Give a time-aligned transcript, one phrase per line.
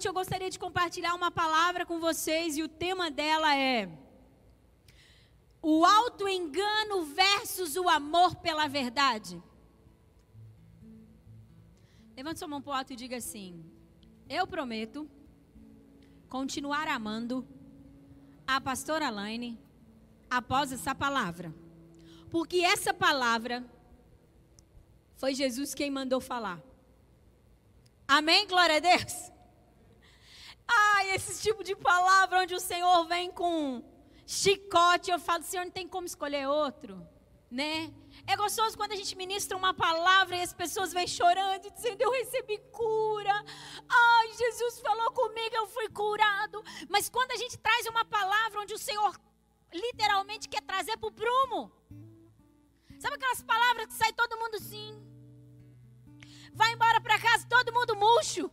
[0.00, 3.86] noite eu gostaria de compartilhar uma palavra com vocês e o tema dela é
[5.60, 9.42] o auto-engano versus o amor pela verdade.
[12.16, 13.62] Levante sua mão para o alto e diga assim:
[14.26, 15.06] Eu prometo
[16.30, 17.46] continuar amando
[18.46, 19.60] a pastora Alaine
[20.30, 21.54] após essa palavra.
[22.30, 23.62] Porque essa palavra
[25.16, 26.58] foi Jesus quem mandou falar.
[28.08, 28.46] Amém?
[28.46, 29.29] Glória a Deus.
[30.72, 33.82] Ai, esse tipo de palavra onde o Senhor vem com
[34.24, 37.04] chicote, eu falo, Senhor, não tem como escolher outro,
[37.50, 37.92] né?
[38.26, 42.12] É gostoso quando a gente ministra uma palavra e as pessoas vêm chorando dizendo: Eu
[42.12, 43.44] recebi cura.
[43.88, 46.62] Ai, Jesus falou comigo, eu fui curado.
[46.88, 49.18] Mas quando a gente traz uma palavra onde o Senhor
[49.72, 51.72] literalmente quer trazer para o prumo,
[53.00, 54.90] sabe aquelas palavras que sai todo mundo sim?
[56.52, 58.50] Vai embora para casa todo mundo murcho.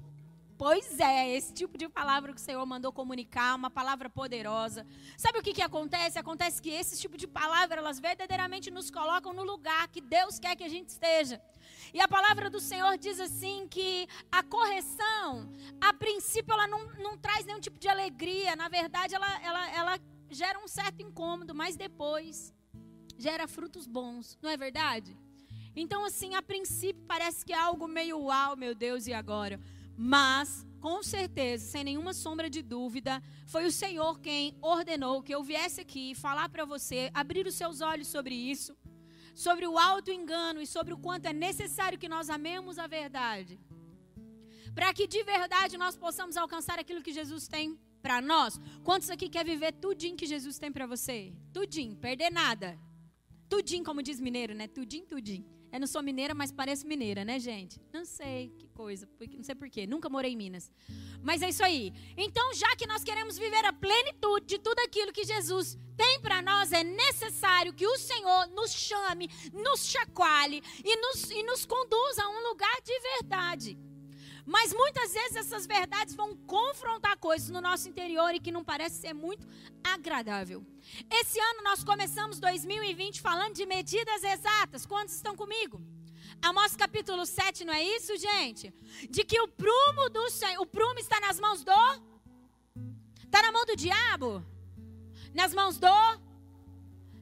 [0.57, 4.87] Pois é, esse tipo de palavra que o Senhor mandou comunicar, uma palavra poderosa.
[5.15, 6.17] Sabe o que, que acontece?
[6.17, 10.55] Acontece que esse tipo de palavra, elas verdadeiramente nos colocam no lugar que Deus quer
[10.55, 11.39] que a gente esteja.
[11.93, 15.47] E a palavra do Senhor diz assim que a correção,
[15.79, 18.55] a princípio, ela não, não traz nenhum tipo de alegria.
[18.55, 22.51] Na verdade, ela, ela, ela gera um certo incômodo, mas depois
[23.15, 25.15] gera frutos bons, não é verdade?
[25.75, 29.59] Então, assim, a princípio parece que é algo meio uau, meu Deus, e agora?
[29.97, 35.43] Mas, com certeza, sem nenhuma sombra de dúvida, foi o Senhor quem ordenou que eu
[35.43, 38.77] viesse aqui falar para você, abrir os seus olhos sobre isso,
[39.33, 43.59] sobre o alto engano e sobre o quanto é necessário que nós amemos a verdade.
[44.75, 48.59] Para que de verdade nós possamos alcançar aquilo que Jesus tem para nós.
[48.83, 51.33] Quantos aqui quer viver tudinho que Jesus tem para você?
[51.51, 52.79] Tudinho, perder nada.
[53.49, 54.67] Tudinho, como diz mineiro, né?
[54.67, 55.56] Tudinho, tudinho.
[55.71, 57.79] Eu não sou mineira, mas pareço mineira, né, gente?
[57.93, 59.85] Não sei que coisa, não sei porquê.
[59.85, 60.71] Nunca morei em Minas.
[61.21, 61.93] Mas é isso aí.
[62.15, 66.41] Então, já que nós queremos viver a plenitude de tudo aquilo que Jesus tem para
[66.41, 72.23] nós, é necessário que o Senhor nos chame, nos chacoalhe e nos, e nos conduza
[72.23, 73.86] a um lugar de verdade.
[74.47, 79.01] Mas muitas vezes essas verdades vão confrontar coisas no nosso interior e que não parece
[79.01, 79.45] ser muito
[79.83, 80.65] agradável.
[81.11, 84.85] Esse ano nós começamos 2020 falando de medidas exatas.
[84.85, 85.81] Quantos estão comigo?
[86.41, 88.73] Amós capítulo 7, não é isso, gente?
[89.09, 90.25] De que o prumo do
[90.61, 91.71] o prumo está nas mãos do
[93.25, 94.45] Está na mão do diabo?
[95.33, 95.87] Nas mãos do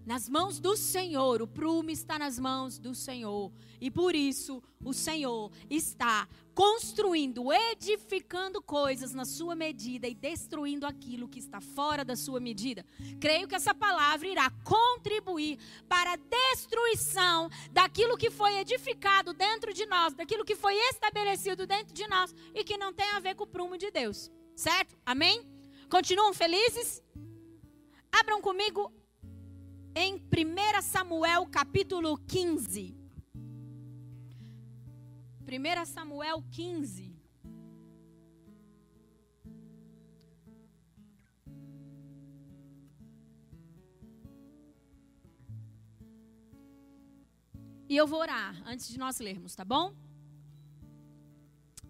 [0.06, 1.42] nas mãos do Senhor.
[1.42, 3.52] O prumo está nas mãos do Senhor.
[3.82, 11.28] E por isso o Senhor está construindo, edificando coisas na sua medida e destruindo aquilo
[11.28, 12.86] que está fora da sua medida.
[13.20, 19.86] Creio que essa palavra irá contribuir para a destruição daquilo que foi edificado dentro de
[19.86, 23.44] nós, daquilo que foi estabelecido dentro de nós e que não tem a ver com
[23.44, 24.32] o prumo de Deus.
[24.56, 24.96] Certo?
[25.06, 25.44] Amém?
[25.90, 27.04] Continuam felizes?
[28.12, 28.94] Abram comigo
[29.96, 32.94] em 1 Samuel capítulo 15.
[35.48, 37.16] 1 Samuel 15.
[47.88, 49.96] E eu vou orar antes de nós lermos, tá bom?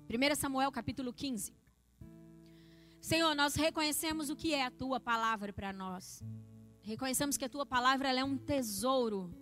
[0.07, 1.55] 1 Samuel capítulo 15.
[3.01, 6.21] Senhor, nós reconhecemos o que é a tua palavra para nós.
[6.85, 9.33] Reconhecemos que a tua palavra é um tesouro.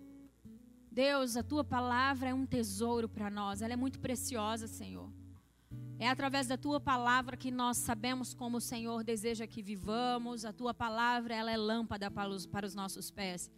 [0.90, 3.60] Deus, a tua palavra é um tesouro para nós.
[3.60, 5.12] Ela é muito preciosa, Senhor.
[5.98, 10.46] É através da tua palavra que nós sabemos como o Senhor deseja que vivamos.
[10.46, 13.50] A tua palavra, ela é lâmpada para os, para os nossos pés.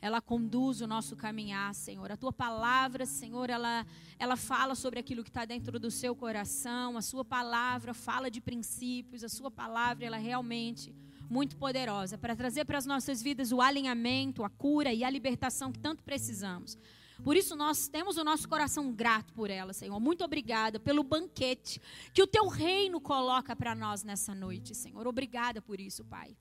[0.00, 2.10] Ela conduz o nosso caminhar, Senhor.
[2.10, 3.86] A tua palavra, Senhor, ela,
[4.18, 6.96] ela fala sobre aquilo que está dentro do seu coração.
[6.96, 9.22] A sua palavra fala de princípios.
[9.22, 10.94] A sua palavra, ela realmente
[11.28, 15.72] muito poderosa para trazer para as nossas vidas o alinhamento, a cura e a libertação
[15.72, 16.76] que tanto precisamos.
[17.22, 19.98] Por isso nós temos o nosso coração grato por ela, Senhor.
[20.00, 21.80] Muito obrigada pelo banquete
[22.12, 25.06] que o teu reino coloca para nós nessa noite, Senhor.
[25.06, 26.36] Obrigada por isso, Pai.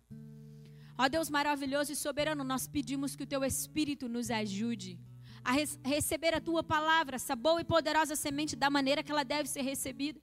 [0.97, 4.99] Ó Deus maravilhoso e soberano, nós pedimos que o teu espírito nos ajude
[5.43, 5.51] a
[5.83, 9.61] receber a tua palavra, essa boa e poderosa semente da maneira que ela deve ser
[9.61, 10.19] recebida.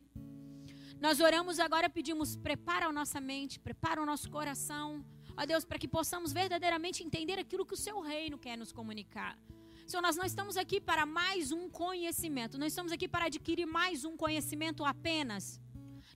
[1.01, 5.03] Nós oramos agora, pedimos, prepara a nossa mente, prepara o nosso coração,
[5.35, 9.39] ó Deus, para que possamos verdadeiramente entender aquilo que o seu reino quer nos comunicar.
[9.87, 14.05] Senhor, nós não estamos aqui para mais um conhecimento, nós estamos aqui para adquirir mais
[14.05, 15.59] um conhecimento apenas.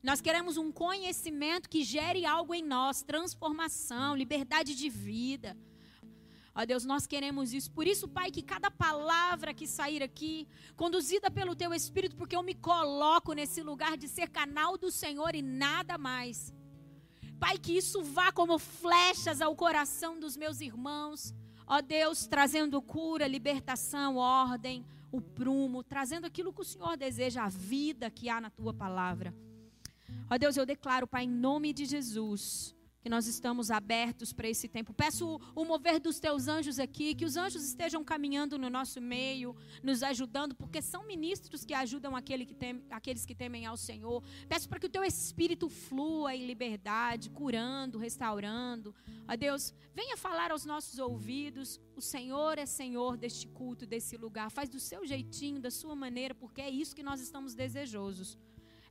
[0.02, 5.56] Nós queremos um conhecimento que gere algo em nós, transformação, liberdade de vida.
[6.54, 7.70] Ó Deus, nós queremos isso.
[7.70, 10.46] Por isso, Pai, que cada palavra que sair aqui,
[10.76, 15.34] conduzida pelo Teu Espírito, porque eu me coloco nesse lugar de ser canal do Senhor
[15.34, 16.54] e nada mais.
[17.40, 21.34] Pai, que isso vá como flechas ao coração dos meus irmãos.
[21.66, 27.48] Ó Deus, trazendo cura, libertação, ordem, o prumo, trazendo aquilo que o Senhor deseja, a
[27.48, 29.34] vida que há na tua palavra.
[30.30, 32.74] Ó Deus, eu declaro, Pai, em nome de Jesus,
[33.04, 34.94] que nós estamos abertos para esse tempo.
[34.94, 39.54] Peço o, mover dos teus anjos aqui, que os anjos estejam caminhando no nosso meio,
[39.82, 44.24] nos ajudando, porque são ministros que ajudam aquele que tem, aqueles que temem ao Senhor.
[44.48, 48.94] Peço para que o teu espírito flua em liberdade, curando, restaurando.
[49.28, 51.78] Ó Deus, venha falar aos nossos ouvidos.
[51.94, 54.50] O Senhor é Senhor deste culto, desse lugar.
[54.50, 58.38] Faz do seu jeitinho, da sua maneira, porque é isso que nós estamos desejosos.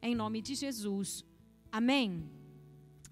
[0.04, 1.26] Em nome de Jesus.
[1.72, 2.43] Amém.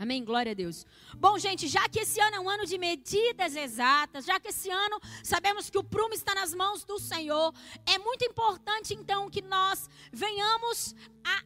[0.01, 0.25] Amém?
[0.25, 0.83] Glória a Deus.
[1.15, 4.67] Bom, gente, já que esse ano é um ano de medidas exatas, já que esse
[4.67, 7.53] ano sabemos que o prumo está nas mãos do Senhor,
[7.85, 11.43] é muito importante então que nós venhamos a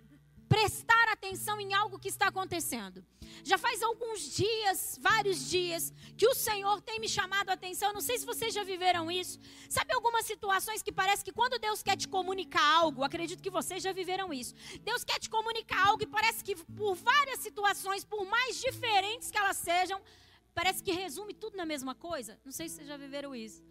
[0.55, 3.03] prestar atenção em algo que está acontecendo.
[3.43, 7.91] Já faz alguns dias, vários dias, que o Senhor tem me chamado a atenção.
[7.91, 9.37] Não sei se vocês já viveram isso.
[9.69, 13.83] Sabe algumas situações que parece que quando Deus quer te comunicar algo, acredito que vocês
[13.83, 14.55] já viveram isso.
[14.81, 19.37] Deus quer te comunicar algo e parece que por várias situações, por mais diferentes que
[19.37, 20.01] elas sejam,
[20.53, 22.39] parece que resume tudo na mesma coisa.
[22.45, 23.61] Não sei se vocês já viveram isso.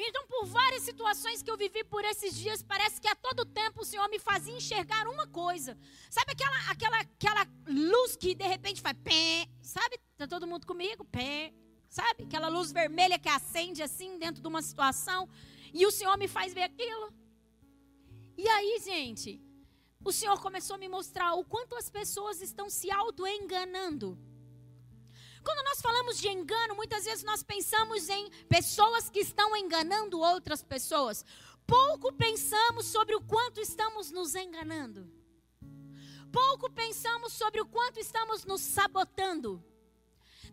[0.00, 3.82] Então, por várias situações que eu vivi por esses dias, parece que a todo tempo
[3.82, 5.76] o Senhor me fazia enxergar uma coisa.
[6.08, 9.48] Sabe aquela, aquela, aquela luz que de repente faz pé?
[9.60, 9.98] Sabe?
[10.16, 11.04] Tá todo mundo comigo?
[11.04, 11.52] Pé.
[11.88, 12.24] Sabe?
[12.24, 15.28] Aquela luz vermelha que acende assim dentro de uma situação.
[15.74, 17.12] E o Senhor me faz ver aquilo.
[18.36, 19.42] E aí, gente,
[20.04, 24.16] o Senhor começou a me mostrar o quanto as pessoas estão se auto-enganando.
[25.44, 30.62] Quando nós falamos de engano, muitas vezes nós pensamos em pessoas que estão enganando outras
[30.62, 31.24] pessoas.
[31.66, 35.10] Pouco pensamos sobre o quanto estamos nos enganando.
[36.32, 39.62] Pouco pensamos sobre o quanto estamos nos sabotando.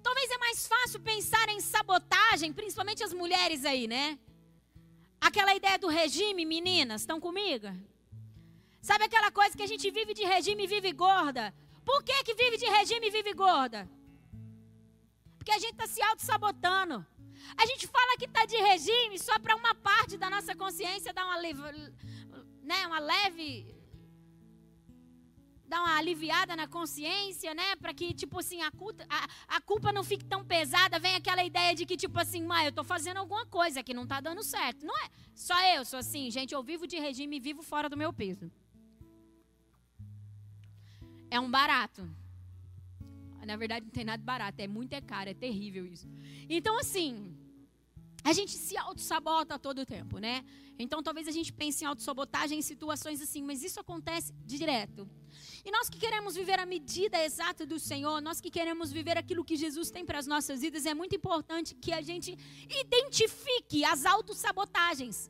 [0.01, 4.19] Talvez é mais fácil pensar em sabotagem, principalmente as mulheres aí, né?
[5.19, 7.67] Aquela ideia do regime, meninas, estão comigo?
[8.81, 11.53] Sabe aquela coisa que a gente vive de regime e vive gorda?
[11.83, 13.89] Por que, que vive de regime e vive gorda?
[15.45, 17.05] Porque a gente está se auto-sabotando.
[17.55, 21.23] A gente fala que está de regime só para uma parte da nossa consciência dar
[21.23, 21.61] uma leve,
[22.63, 23.47] né, uma leve
[25.67, 27.75] dar uma aliviada na consciência, né?
[27.75, 30.97] Para que, tipo assim, a culpa, a, a, culpa não fique tão pesada.
[30.97, 34.03] Vem aquela ideia de que, tipo assim, mãe, eu estou fazendo alguma coisa que não
[34.03, 34.83] está dando certo.
[34.83, 37.95] Não é só eu, sou assim, gente, eu vivo de regime e vivo fora do
[37.95, 38.51] meu peso.
[41.29, 42.24] É um barato.
[43.45, 46.07] Na verdade, não tem nada barato, é muito é caro, é terrível isso.
[46.49, 47.35] Então, assim,
[48.23, 50.43] a gente se auto-sabota todo o tempo, né?
[50.79, 55.07] Então, talvez a gente pense em auto-sabotagem em situações assim, mas isso acontece direto.
[55.63, 59.43] E nós que queremos viver a medida exata do Senhor, nós que queremos viver aquilo
[59.43, 62.37] que Jesus tem para as nossas vidas, é muito importante que a gente
[62.67, 65.29] identifique as auto-sabotagens.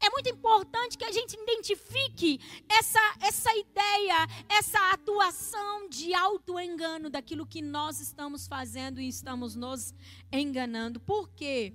[0.00, 7.46] É muito importante que a gente identifique essa, essa ideia, essa atuação de auto-engano daquilo
[7.46, 9.94] que nós estamos fazendo e estamos nos
[10.32, 11.00] enganando.
[11.00, 11.72] Por quê?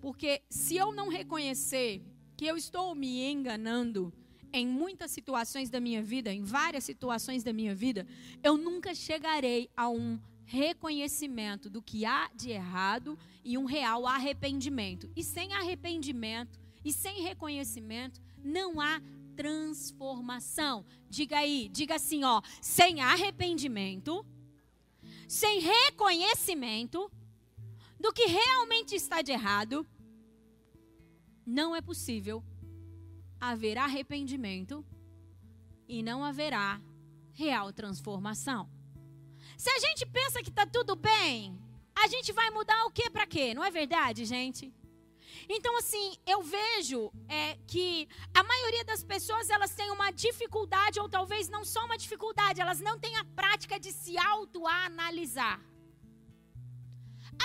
[0.00, 2.02] Porque se eu não reconhecer
[2.36, 4.12] que eu estou me enganando
[4.52, 8.06] em muitas situações da minha vida, em várias situações da minha vida,
[8.42, 15.10] eu nunca chegarei a um reconhecimento do que há de errado e um real arrependimento.
[15.14, 19.02] E sem arrependimento, e sem reconhecimento não há
[19.36, 20.86] transformação.
[21.08, 24.24] Diga aí, diga assim, ó, sem arrependimento,
[25.28, 27.12] sem reconhecimento
[28.00, 29.86] do que realmente está de errado,
[31.44, 32.42] não é possível
[33.38, 34.82] haver arrependimento
[35.86, 36.80] e não haverá
[37.34, 38.66] real transformação.
[39.58, 41.60] Se a gente pensa que está tudo bem,
[41.94, 43.52] a gente vai mudar o que para quê?
[43.52, 44.72] Não é verdade, gente?
[45.48, 51.08] Então, assim, eu vejo é, que a maioria das pessoas elas têm uma dificuldade, ou
[51.08, 55.58] talvez não só uma dificuldade, elas não têm a prática de se autoanalisar.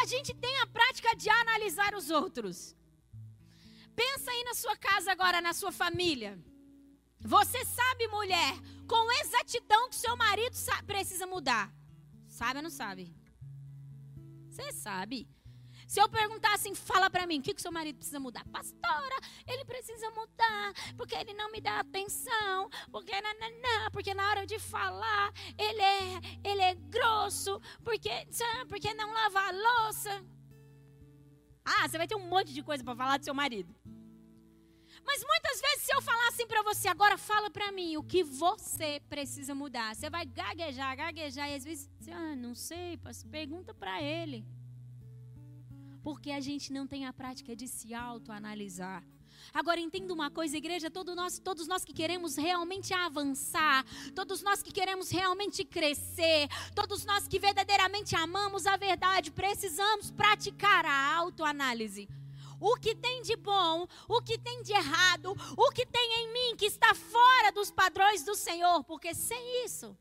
[0.02, 2.76] A gente tem a prática de analisar os outros.
[3.96, 6.38] Pensa aí na sua casa agora, na sua família.
[7.22, 8.54] Você sabe, mulher,
[8.86, 11.74] com exatidão que seu marido precisa mudar.
[12.28, 13.16] Sabe ou não sabe?
[14.50, 15.30] Você sabe.
[15.88, 18.46] Se eu perguntar assim, fala para mim, o que, que seu marido precisa mudar?
[18.46, 19.16] Pastora,
[19.48, 24.60] ele precisa mudar, porque ele não me dá atenção, porque, nananã, porque na hora de
[24.60, 28.10] falar, ele é, ele é grosso, porque,
[28.68, 30.26] porque não lava a louça.
[31.66, 33.74] Ah, você vai ter um monte de coisa para falar do seu marido.
[35.06, 38.24] Mas muitas vezes, se eu falar assim para você, agora fala para mim o que
[38.24, 39.96] você precisa mudar.
[39.96, 43.00] Você vai gaguejar, gaguejar, e às vezes, ah, não sei,
[43.30, 44.46] pergunta para ele.
[46.04, 49.04] Porque a gente não tem a prática de se autoanalisar.
[49.54, 54.62] Agora entenda uma coisa, igreja, todos nós, todos nós que queremos realmente avançar, todos nós
[54.62, 62.08] que queremos realmente crescer, todos nós que verdadeiramente amamos a verdade, precisamos praticar a autoanálise
[62.64, 66.56] o que tem de bom, o que tem de errado, o que tem em mim
[66.56, 69.98] que está fora dos padrões do Senhor, porque sem isso,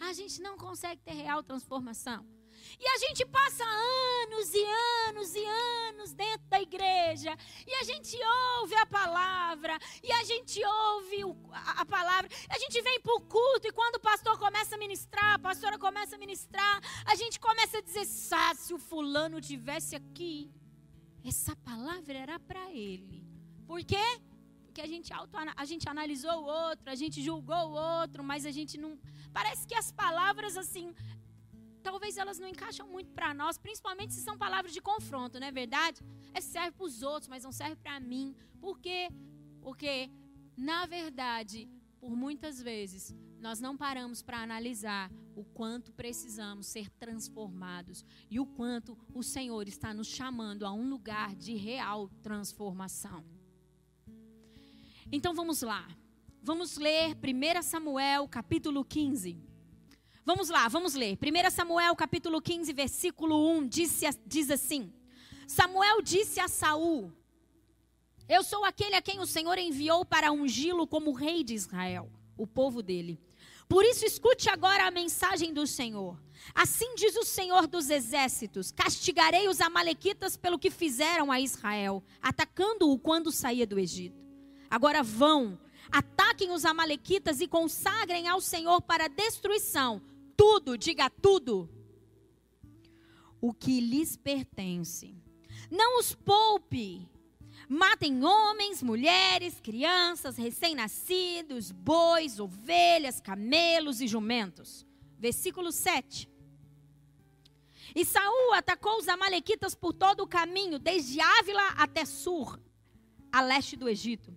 [0.00, 2.26] a gente não consegue ter real transformação.
[2.78, 4.64] E a gente passa anos e
[5.08, 5.44] anos e
[5.88, 8.16] anos dentro da igreja, e a gente
[8.58, 13.20] ouve a palavra, e a gente ouve a, a palavra, a gente vem para o
[13.20, 17.38] culto, e quando o pastor começa a ministrar, a pastora começa a ministrar, a gente
[17.40, 20.50] começa a dizer: ah, se o fulano tivesse aqui,
[21.24, 23.24] essa palavra era para ele.
[23.66, 24.06] Por quê?
[24.76, 28.44] Porque a gente, auto, a gente analisou o outro, a gente julgou o outro, mas
[28.44, 28.98] a gente não.
[29.32, 30.94] Parece que as palavras, assim,
[31.86, 35.52] talvez elas não encaixam muito para nós, principalmente se são palavras de confronto, não é
[35.52, 36.02] verdade?
[36.34, 38.34] É serve para os outros, mas não serve para mim.
[38.58, 39.08] Por quê?
[39.60, 40.10] Porque,
[40.56, 41.68] na verdade,
[42.00, 48.46] por muitas vezes, nós não paramos para analisar o quanto precisamos ser transformados e o
[48.46, 53.24] quanto o Senhor está nos chamando a um lugar de real transformação.
[55.12, 55.86] Então vamos lá.
[56.42, 59.55] Vamos ler 1 Samuel capítulo 15.
[60.26, 61.16] Vamos lá, vamos ler.
[61.22, 64.92] 1 Samuel capítulo 15, versículo 1 diz, diz assim:
[65.46, 67.12] Samuel disse a Saul:
[68.28, 72.44] Eu sou aquele a quem o Senhor enviou para ungí-lo como rei de Israel, o
[72.44, 73.20] povo dele.
[73.68, 76.20] Por isso, escute agora a mensagem do Senhor.
[76.52, 82.98] Assim diz o Senhor dos exércitos: Castigarei os Amalequitas pelo que fizeram a Israel, atacando-o
[82.98, 84.26] quando saía do Egito.
[84.68, 85.56] Agora vão,
[85.88, 90.02] ataquem os Amalequitas e consagrem ao Senhor para destruição
[90.36, 91.68] tudo, diga tudo,
[93.40, 95.14] o que lhes pertence.
[95.70, 97.08] Não os poupe
[97.68, 104.86] Matem homens, mulheres, crianças, recém-nascidos, bois, ovelhas, camelos e jumentos.
[105.18, 106.30] Versículo 7.
[107.94, 112.60] E Saul atacou os amalequitas por todo o caminho, desde Ávila até Sur,
[113.32, 114.36] a leste do Egito.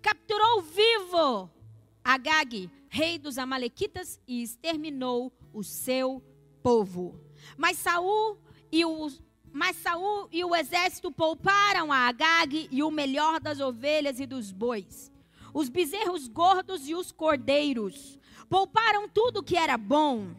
[0.00, 1.50] Capturou vivo
[2.02, 6.22] Agag, rei dos amalequitas, e exterminou o seu
[6.62, 7.18] povo.
[7.56, 8.36] Mas Saul
[8.70, 14.20] e os mas Saul e o exército pouparam a Agag e o melhor das ovelhas
[14.20, 15.10] e dos bois,
[15.52, 18.16] os bezerros gordos e os cordeiros.
[18.48, 20.36] Pouparam tudo que era bom,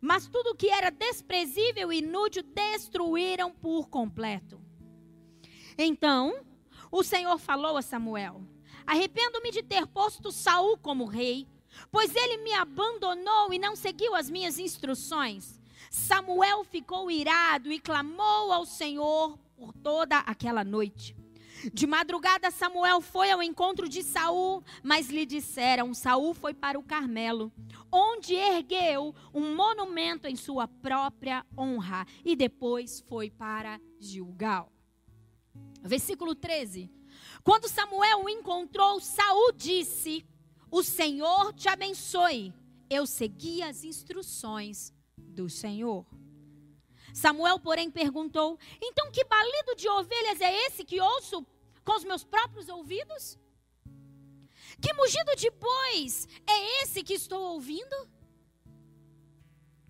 [0.00, 4.60] mas tudo que era desprezível e inútil destruíram por completo.
[5.76, 6.44] Então,
[6.90, 8.42] o Senhor falou a Samuel:
[8.86, 11.48] Arrependo-me de ter posto Saul como rei,
[11.90, 15.58] pois ele me abandonou e não seguiu as minhas instruções.
[15.90, 21.16] Samuel ficou irado e clamou ao Senhor por toda aquela noite.
[21.72, 26.82] De madrugada Samuel foi ao encontro de Saul, mas lhe disseram: Saul foi para o
[26.82, 27.50] Carmelo,
[27.90, 34.70] onde ergueu um monumento em sua própria honra, e depois foi para Gilgal.
[35.82, 36.90] Versículo 13.
[37.42, 40.26] Quando Samuel o encontrou, Saul disse:
[40.76, 42.52] O Senhor te abençoe.
[42.90, 46.04] Eu segui as instruções do Senhor.
[47.14, 51.46] Samuel, porém, perguntou: Então que balido de ovelhas é esse que ouço
[51.82, 53.38] com os meus próprios ouvidos?
[54.78, 57.96] Que mugido de bois é esse que estou ouvindo?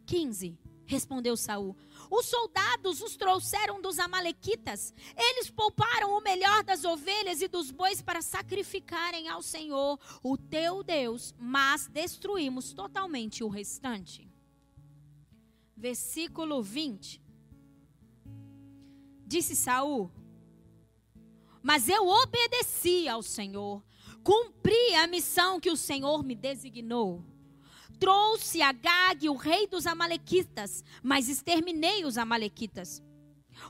[0.06, 0.56] 15.
[0.86, 1.76] Respondeu Saul:
[2.10, 4.94] Os soldados os trouxeram dos amalequitas.
[5.16, 10.82] Eles pouparam o melhor das ovelhas e dos bois para sacrificarem ao Senhor, o teu
[10.82, 14.26] Deus, mas destruímos totalmente o restante
[15.76, 17.22] versículo 20.
[19.26, 20.10] Disse Saul:
[21.62, 23.84] Mas eu obedeci ao Senhor,
[24.25, 27.22] cumpri a missão que o Senhor me designou.
[27.98, 33.02] Trouxe a Gag, o rei dos Amalequitas, mas exterminei os Amalequitas.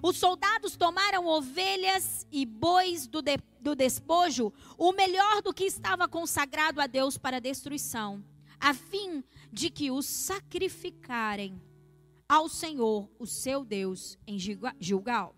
[0.02, 6.08] Os soldados tomaram ovelhas e bois do, de, do despojo, o melhor do que estava
[6.08, 8.24] consagrado a Deus para destruição,
[8.58, 11.60] a fim de que os sacrificarem
[12.28, 14.38] ao Senhor, o seu Deus, em
[14.80, 15.34] Gilgal.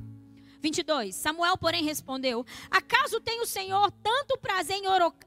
[0.61, 1.15] 22.
[1.15, 4.81] Samuel, porém, respondeu: Acaso tem o Senhor tanto prazer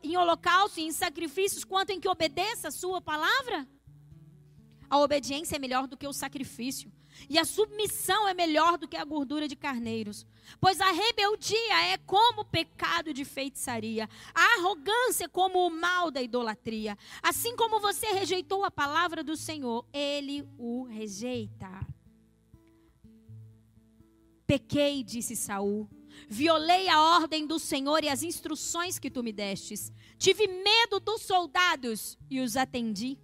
[0.04, 3.68] em holocausto e em sacrifícios quanto em que obedeça a sua palavra?
[4.90, 6.92] A obediência é melhor do que o sacrifício,
[7.30, 10.26] e a submissão é melhor do que a gordura de carneiros.
[10.60, 16.22] Pois a rebeldia é como o pecado de feitiçaria, a arrogância como o mal da
[16.22, 16.98] idolatria.
[17.24, 21.70] Assim como você rejeitou a palavra do Senhor, ele o rejeita.
[24.52, 25.90] Pequei, disse Saul.
[26.28, 29.94] Violei a ordem do Senhor e as instruções que tu me destes.
[30.18, 33.18] Tive medo dos soldados e os atendi.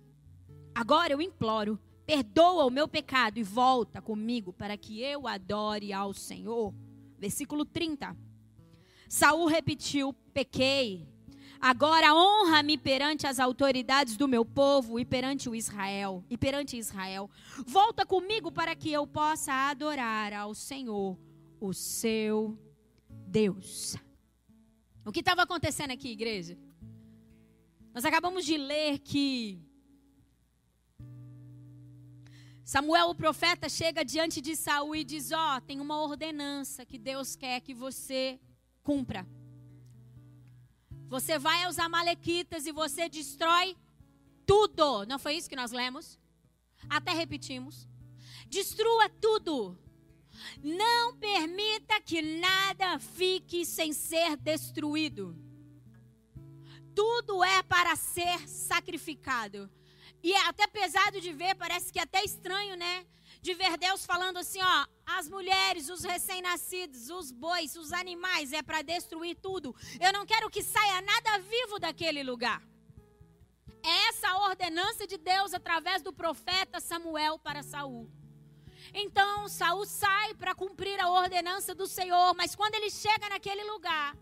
[0.74, 6.14] Agora eu imploro, perdoa o meu pecado e volta comigo para que eu adore ao
[6.14, 6.74] Senhor.
[7.20, 8.16] Versículo 30.
[9.10, 11.10] Saul repetiu: Pequei.
[11.60, 17.30] Agora honra-me perante as autoridades do meu povo e perante o Israel, e perante Israel.
[17.66, 21.18] Volta comigo para que eu possa adorar ao Senhor,
[21.60, 22.58] o seu
[23.28, 23.96] Deus.
[25.06, 26.58] O que estava acontecendo aqui, igreja?
[27.94, 29.60] Nós acabamos de ler que
[32.64, 37.00] Samuel, o profeta, chega diante de Saul e diz: Ó, oh, tem uma ordenança que
[37.00, 38.38] Deus quer que você
[38.84, 39.26] cumpra.
[41.08, 43.78] Você vai aos Amalequitas e você destrói
[44.46, 45.06] tudo.
[45.06, 46.20] Não foi isso que nós lemos?
[46.90, 47.88] Até repetimos.
[48.48, 49.78] Destrua tudo.
[50.62, 55.36] Não permita que nada fique sem ser destruído.
[56.94, 59.70] Tudo é para ser sacrificado.
[60.22, 63.06] E é até pesado de ver, parece que é até estranho, né?
[63.42, 68.62] De ver Deus falando assim, ó, as mulheres, os recém-nascidos, os bois, os animais, é
[68.62, 69.76] para destruir tudo.
[70.00, 72.62] Eu não quero que saia nada vivo daquele lugar.
[73.84, 78.10] É essa a ordenança de Deus através do profeta Samuel para Saul.
[78.94, 84.18] Então Saul sai para cumprir a ordenança do Senhor, mas quando ele chega naquele lugar,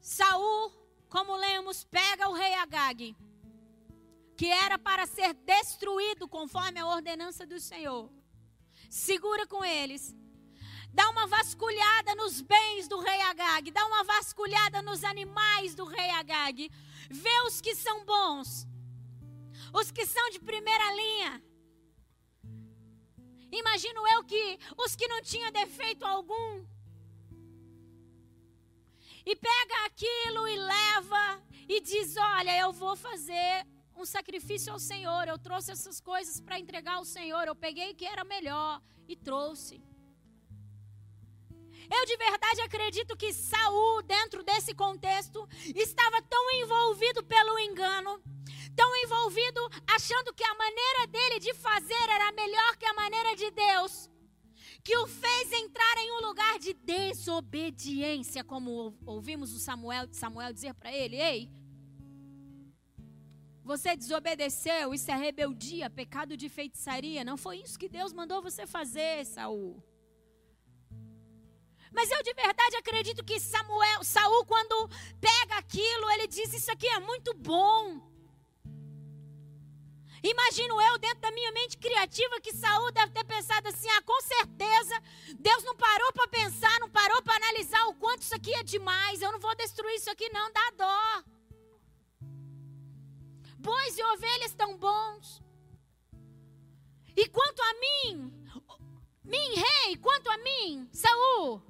[0.00, 0.72] Saul,
[1.08, 3.16] como lemos, pega o rei Agag
[4.36, 8.10] que era para ser destruído conforme a ordenança do Senhor.
[8.90, 10.14] Segura com eles.
[10.92, 16.10] Dá uma vasculhada nos bens do rei Agag, dá uma vasculhada nos animais do rei
[16.10, 16.70] Agag.
[17.10, 18.66] Vê os que são bons,
[19.72, 21.42] os que são de primeira linha.
[23.50, 26.64] Imagino eu que os que não tinham defeito algum.
[29.24, 35.26] E pega aquilo e leva e diz: Olha, eu vou fazer um sacrifício ao Senhor.
[35.26, 37.46] Eu trouxe essas coisas para entregar ao Senhor.
[37.46, 39.82] Eu peguei o que era melhor e trouxe.
[41.90, 48.20] Eu de verdade acredito que Saul, dentro desse contexto, estava tão envolvido pelo engano,
[48.74, 53.50] tão envolvido achando que a maneira dele de fazer era melhor que a maneira de
[53.52, 54.10] Deus,
[54.82, 60.74] que o fez entrar em um lugar de desobediência, como ouvimos o Samuel, Samuel dizer
[60.74, 61.48] para ele: "Ei,
[63.66, 67.24] você desobedeceu, isso é rebeldia, pecado de feitiçaria.
[67.24, 69.82] Não foi isso que Deus mandou você fazer, Saul.
[71.92, 74.88] Mas eu de verdade acredito que Samuel, Saul, quando
[75.20, 78.00] pega aquilo, ele diz: Isso aqui é muito bom.
[80.22, 84.20] Imagino eu, dentro da minha mente criativa, que Saul deve ter pensado assim: ah, com
[84.22, 85.02] certeza,
[85.40, 89.20] Deus não parou para pensar, não parou para analisar o quanto isso aqui é demais.
[89.20, 91.35] Eu não vou destruir isso aqui, não, dá dó
[93.66, 95.42] bois e ovelhas tão bons.
[97.16, 98.10] E quanto a mim,
[99.24, 101.60] mim rei, quanto a mim, Saul,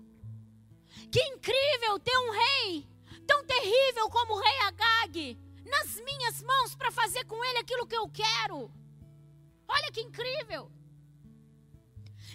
[1.11, 2.87] que incrível ter um rei
[3.27, 7.97] tão terrível como o rei Agag nas minhas mãos para fazer com ele aquilo que
[7.97, 8.71] eu quero.
[9.67, 10.71] Olha que incrível.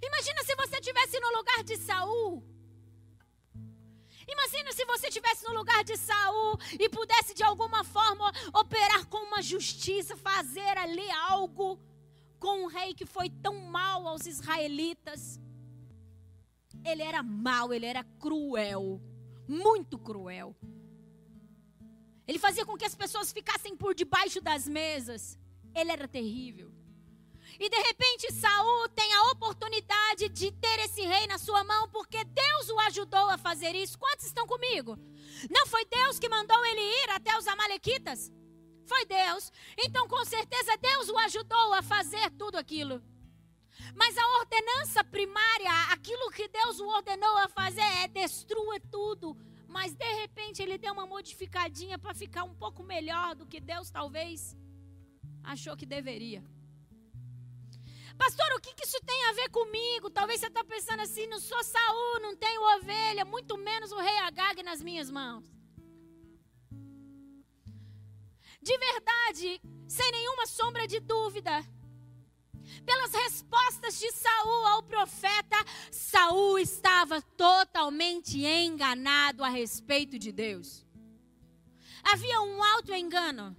[0.01, 2.50] Imagina se você estivesse no lugar de Saul.
[4.31, 9.17] Imagina se você estivesse no lugar de Saul e pudesse de alguma forma operar com
[9.17, 11.79] uma justiça, fazer ali algo
[12.39, 15.39] com um rei que foi tão mal aos israelitas.
[16.83, 19.01] Ele era mau, ele era cruel,
[19.47, 20.55] muito cruel.
[22.27, 25.37] Ele fazia com que as pessoas ficassem por debaixo das mesas.
[25.75, 26.71] Ele era terrível.
[27.59, 32.23] E de repente Saul tem a oportunidade de ter esse rei na sua mão, porque
[32.23, 33.97] Deus o ajudou a fazer isso.
[33.97, 34.97] Quantos estão comigo?
[35.49, 38.31] Não foi Deus que mandou ele ir até os amalequitas?
[38.85, 39.51] Foi Deus.
[39.77, 43.01] Então, com certeza, Deus o ajudou a fazer tudo aquilo.
[43.95, 49.37] Mas a ordenança primária, aquilo que Deus o ordenou a fazer é destrua tudo.
[49.67, 53.89] Mas de repente ele deu uma modificadinha para ficar um pouco melhor do que Deus
[53.89, 54.57] talvez
[55.43, 56.43] achou que deveria.
[58.23, 60.07] Pastor, o que, que isso tem a ver comigo?
[60.11, 64.17] Talvez você está pensando assim: não sou Saul, não tenho ovelha, muito menos o rei
[64.19, 65.43] Agag nas minhas mãos.
[68.61, 71.65] De verdade, sem nenhuma sombra de dúvida,
[72.85, 75.57] pelas respostas de Saul ao profeta,
[75.91, 80.85] Saul estava totalmente enganado a respeito de Deus.
[82.03, 83.57] Havia um alto engano.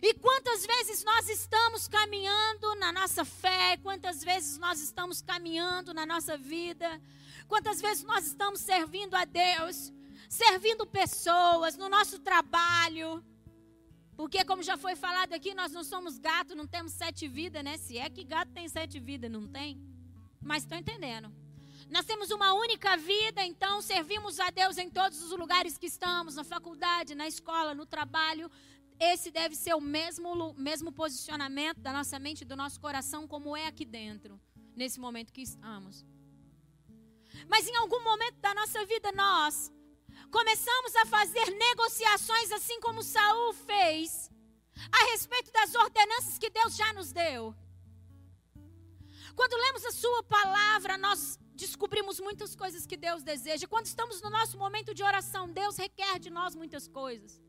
[0.00, 6.06] E quantas vezes nós estamos caminhando na nossa fé, quantas vezes nós estamos caminhando na
[6.06, 7.00] nossa vida,
[7.46, 9.92] quantas vezes nós estamos servindo a Deus,
[10.28, 13.24] servindo pessoas no nosso trabalho,
[14.18, 17.76] porque, como já foi falado aqui, nós não somos gato, não temos sete vidas, né?
[17.76, 19.80] Se é que gato tem sete vidas, não tem?
[20.42, 21.32] Mas estão entendendo.
[21.88, 26.34] Nós temos uma única vida, então servimos a Deus em todos os lugares que estamos,
[26.34, 28.50] na faculdade, na escola, no trabalho.
[29.00, 33.66] Esse deve ser o mesmo, mesmo posicionamento da nossa mente do nosso coração, como é
[33.66, 34.40] aqui dentro,
[34.74, 36.04] nesse momento que estamos.
[37.48, 39.72] Mas em algum momento da nossa vida, nós
[40.30, 44.30] começamos a fazer negociações assim como Saul fez
[44.92, 47.54] a respeito das ordenanças que Deus já nos deu.
[49.36, 53.68] Quando lemos a sua palavra, nós descobrimos muitas coisas que Deus deseja.
[53.68, 57.40] Quando estamos no nosso momento de oração, Deus requer de nós muitas coisas.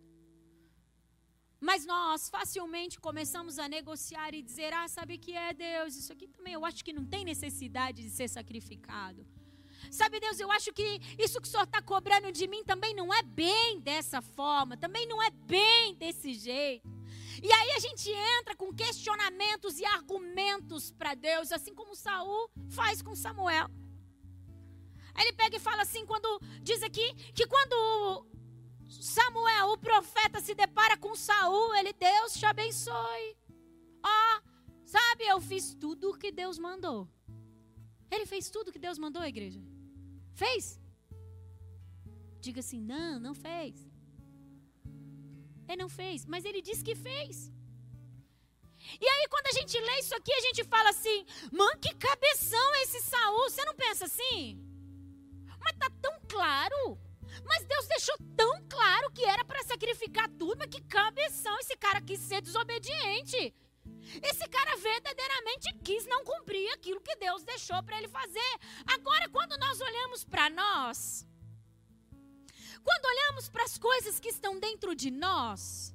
[1.60, 5.96] Mas nós facilmente começamos a negociar e dizer: Ah, sabe que é Deus?
[5.96, 9.26] Isso aqui também eu acho que não tem necessidade de ser sacrificado.
[9.92, 13.14] Sabe, Deus, eu acho que isso que o Senhor está cobrando de mim também não
[13.14, 16.88] é bem dessa forma, também não é bem desse jeito.
[17.42, 23.02] E aí a gente entra com questionamentos e argumentos para Deus, assim como Saul faz
[23.02, 23.68] com Samuel.
[25.16, 28.26] Aí ele pega e fala assim, quando diz aqui que quando
[28.90, 33.38] Samuel, o profeta, se depara com Saul, ele, Deus te abençoe.
[34.04, 34.42] Ó,
[34.84, 37.08] sabe, eu fiz tudo o que Deus mandou.
[38.12, 39.62] Ele fez tudo o que Deus mandou, igreja.
[40.34, 40.80] Fez?
[42.42, 43.88] Diga assim: não, não fez.
[45.68, 47.52] Ele não fez, mas ele disse que fez.
[49.00, 52.76] E aí, quando a gente lê isso aqui, a gente fala assim: mano, que cabeção
[52.76, 53.50] é esse Saul?
[53.50, 54.60] Você não pensa assim?
[55.60, 56.98] Mas tá tão claro.
[57.46, 62.02] Mas Deus deixou tão claro que era para sacrificar tudo, mas que cabeção esse cara
[62.02, 63.54] quis ser desobediente.
[64.24, 68.54] Esse cara verdadeiramente quis não cumprir aquilo que Deus deixou para ele fazer.
[68.86, 71.28] Agora, quando nós olhamos para nós,
[72.84, 75.94] quando olhamos para as coisas que estão dentro de nós,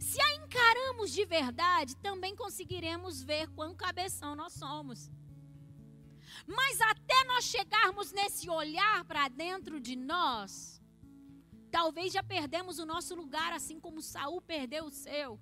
[0.00, 5.10] se a encaramos de verdade, também conseguiremos ver quão cabeção nós somos.
[6.46, 10.80] Mas até nós chegarmos nesse olhar para dentro de nós,
[11.70, 15.40] talvez já perdemos o nosso lugar, assim como Saul perdeu o seu.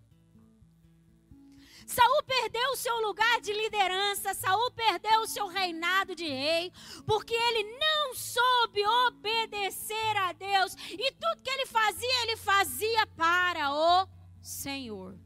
[1.87, 6.73] Saul perdeu o seu lugar de liderança, Saul perdeu o seu reinado de rei,
[7.07, 13.73] porque ele não soube obedecer a Deus, e tudo que ele fazia, ele fazia para
[13.73, 14.09] o
[14.41, 15.19] Senhor.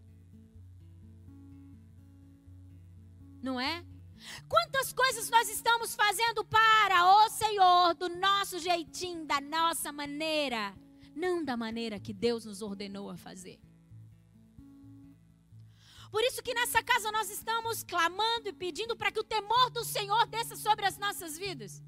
[3.43, 3.85] Não é?
[4.49, 10.75] Quantas coisas nós estamos fazendo para o Senhor, do nosso jeitinho, da nossa maneira,
[11.15, 13.59] não da maneira que Deus nos ordenou a fazer.
[16.11, 19.85] Por isso que nessa casa nós estamos clamando e pedindo para que o temor do
[19.85, 21.83] Senhor desça sobre as nossas vidas.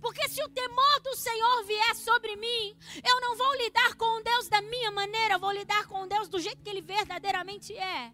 [0.00, 4.22] Porque se o temor do Senhor vier sobre mim, eu não vou lidar com o
[4.22, 8.12] Deus da minha maneira, eu vou lidar com Deus do jeito que ele verdadeiramente é.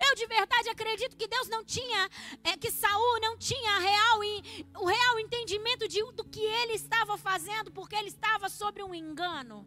[0.00, 2.08] Eu de verdade acredito que Deus não tinha,
[2.44, 4.18] é, que Saul não tinha real,
[4.76, 9.66] o real entendimento de, do que ele estava fazendo, porque ele estava sobre um engano.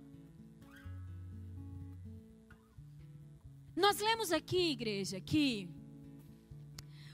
[3.76, 5.70] Nós lemos aqui, igreja, que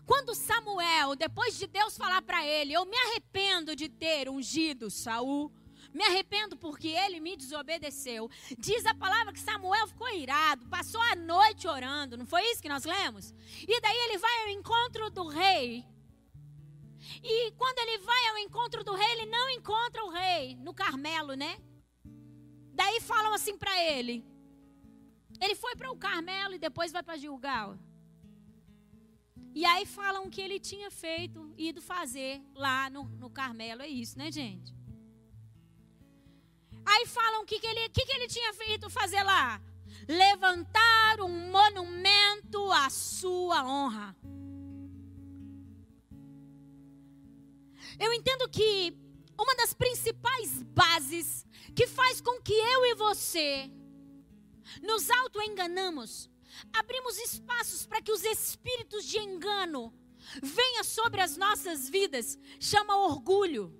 [0.06, 5.52] quando Samuel, depois de Deus falar para ele, eu me arrependo de ter ungido Saul,
[5.96, 8.30] me arrependo porque ele me desobedeceu.
[8.60, 12.68] Diz a palavra que Samuel ficou irado, passou a noite orando, não foi isso que
[12.68, 13.34] nós lemos?
[13.66, 15.86] E daí ele vai ao encontro do rei.
[17.24, 21.34] E quando ele vai ao encontro do rei, ele não encontra o rei no Carmelo,
[21.34, 21.58] né?
[22.74, 24.26] Daí falam assim para ele:
[25.40, 27.80] ele foi para o Carmelo e depois vai para Gilgal.
[29.54, 33.82] E aí falam que ele tinha feito, ido fazer lá no, no Carmelo.
[33.82, 34.75] É isso, né, gente?
[36.86, 39.62] Aí falam o que, que, ele, que, que ele tinha feito fazer lá?
[40.08, 44.16] Levantar um monumento à sua honra.
[48.00, 48.96] Eu entendo que
[49.38, 51.46] uma das principais bases
[51.76, 53.70] que faz com que eu e você
[54.82, 56.30] nos auto-enganamos,
[56.74, 59.94] abrimos espaços para que os espíritos de engano
[60.42, 63.74] venham sobre as nossas vidas, chama orgulho.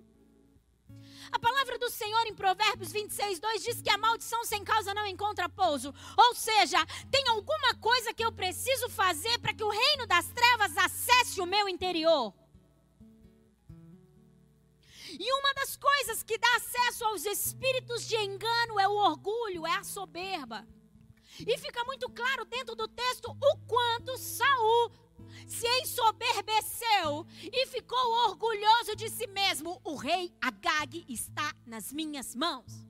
[1.32, 5.06] A palavra do Senhor em Provérbios 26, 2 diz que a maldição sem causa não
[5.06, 5.94] encontra pouso.
[6.18, 6.78] Ou seja,
[7.12, 11.46] tem alguma coisa que eu preciso fazer para que o reino das trevas acesse o
[11.46, 12.34] meu interior.
[15.18, 19.78] E uma das coisas que dá acesso aos espíritos de engano é o orgulho, é
[19.78, 20.68] a soberba.
[21.40, 24.92] E fica muito claro dentro do texto o quanto Saul
[25.46, 29.80] se ensoberbeceu e ficou orgulhoso de si mesmo.
[29.84, 32.86] O rei Agag está nas minhas mãos.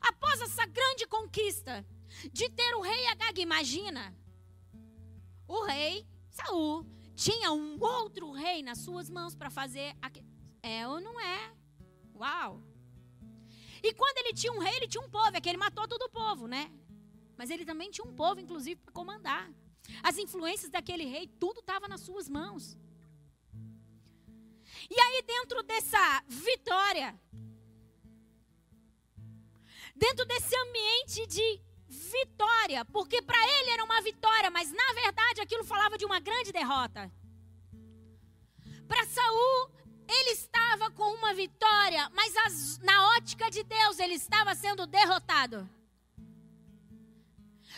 [0.00, 1.84] Após essa grande conquista
[2.32, 4.14] de ter o rei Agag, imagina,
[5.46, 9.94] o rei Saul tinha um outro rei nas suas mãos para fazer.
[10.62, 11.52] É ou não é?
[12.14, 12.62] Uau!
[13.82, 15.36] E quando ele tinha um rei, ele tinha um povo.
[15.36, 16.72] É que ele matou todo o povo, né?
[17.36, 19.50] Mas ele também tinha um povo, inclusive, para comandar.
[20.02, 22.76] As influências daquele rei, tudo estava nas suas mãos.
[24.90, 27.18] E aí, dentro dessa vitória,
[29.94, 35.64] dentro desse ambiente de vitória, porque para ele era uma vitória, mas na verdade aquilo
[35.64, 37.10] falava de uma grande derrota.
[38.88, 39.70] Para Saul,
[40.08, 45.68] ele estava com uma vitória, mas as, na ótica de Deus ele estava sendo derrotado.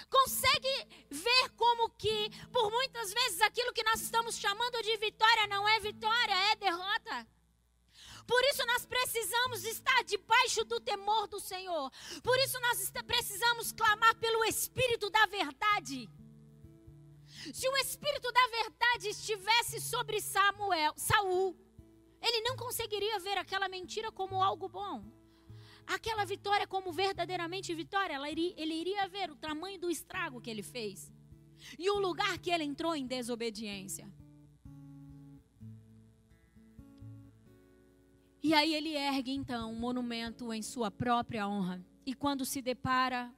[0.09, 5.69] Consegue ver como que, por muitas vezes, aquilo que nós estamos chamando de vitória não
[5.69, 7.27] é vitória, é derrota?
[8.27, 11.91] Por isso nós precisamos estar debaixo do temor do Senhor.
[12.23, 16.09] Por isso nós precisamos clamar pelo Espírito da verdade.
[17.55, 21.57] Se o Espírito da verdade estivesse sobre Samuel, Saul,
[22.21, 25.05] ele não conseguiria ver aquela mentira como algo bom
[25.87, 30.63] aquela vitória como verdadeiramente vitória, iria, ele iria ver o tamanho do estrago que ele
[30.63, 31.13] fez
[31.79, 34.11] e o lugar que ele entrou em desobediência.
[38.43, 41.85] E aí ele ergue então um monumento em sua própria honra.
[42.05, 43.35] E quando se depara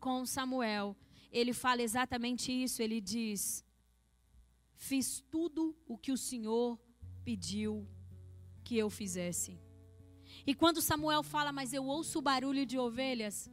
[0.00, 0.96] com Samuel,
[1.30, 2.80] ele fala exatamente isso.
[2.80, 3.62] Ele diz:
[4.76, 6.80] Fiz tudo o que o Senhor
[7.22, 7.86] pediu
[8.64, 9.58] que eu fizesse.
[10.46, 13.50] E quando Samuel fala, mas eu ouço o barulho de ovelhas,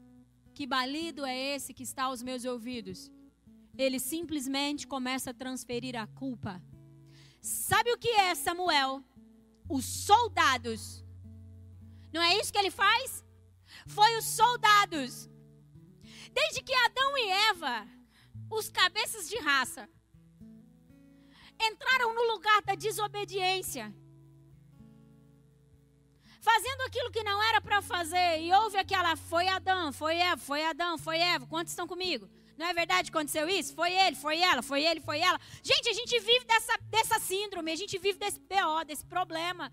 [0.53, 3.09] que balido é esse que está aos meus ouvidos?
[3.77, 6.61] Ele simplesmente começa a transferir a culpa.
[7.41, 9.03] Sabe o que é Samuel?
[9.69, 11.03] Os soldados.
[12.11, 13.23] Não é isso que ele faz?
[13.87, 15.29] Foi os soldados.
[16.33, 17.87] Desde que Adão e Eva,
[18.49, 19.89] os cabeças de raça,
[21.59, 23.93] entraram no lugar da desobediência
[26.41, 30.65] fazendo aquilo que não era para fazer, e houve aquela, foi Adão, foi Eva, foi
[30.65, 32.27] Adão, foi Eva, quantos estão comigo?
[32.57, 33.73] Não é verdade que aconteceu isso?
[33.73, 35.39] Foi ele, foi ela, foi ele, foi ela.
[35.63, 39.71] Gente, a gente vive dessa, dessa síndrome, a gente vive desse BO, desse problema.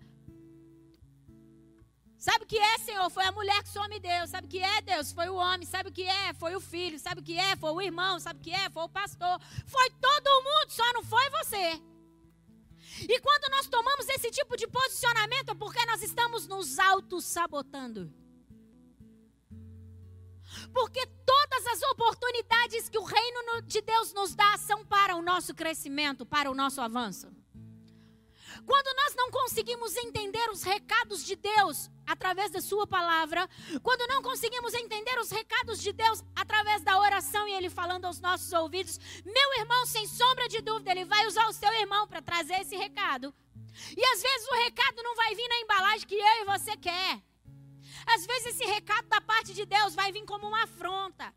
[2.17, 3.09] Sabe o que é, Senhor?
[3.09, 4.29] Foi a mulher que some Deus.
[4.29, 5.13] Sabe o que é, Deus?
[5.13, 5.65] Foi o homem.
[5.65, 6.33] Sabe o que é?
[6.33, 6.99] Foi o filho.
[6.99, 7.55] Sabe o que é?
[7.55, 8.19] Foi o irmão.
[8.19, 8.69] Sabe o que é?
[8.69, 9.39] Foi o pastor.
[9.65, 11.81] Foi todo mundo, só não foi você.
[13.07, 18.13] E quando nós tomamos esse tipo de posicionamento, é porque nós estamos nos auto-sabotando.
[20.73, 25.53] Porque todas as oportunidades que o reino de Deus nos dá são para o nosso
[25.53, 27.31] crescimento, para o nosso avanço.
[28.65, 33.47] Quando nós não conseguimos entender os recados de Deus através da Sua palavra,
[33.81, 38.19] quando não conseguimos entender os recados de Deus através da oração e Ele falando aos
[38.19, 42.21] nossos ouvidos, meu irmão, sem sombra de dúvida, Ele vai usar o seu irmão para
[42.21, 43.33] trazer esse recado.
[43.95, 47.21] E às vezes o recado não vai vir na embalagem que eu e você quer.
[48.05, 51.33] Às vezes esse recado da parte de Deus vai vir como uma afronta.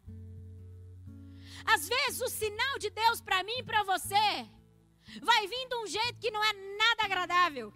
[1.65, 4.49] Às vezes o sinal de Deus para mim e para você
[5.23, 7.73] vai vir de um jeito que não é nada agradável.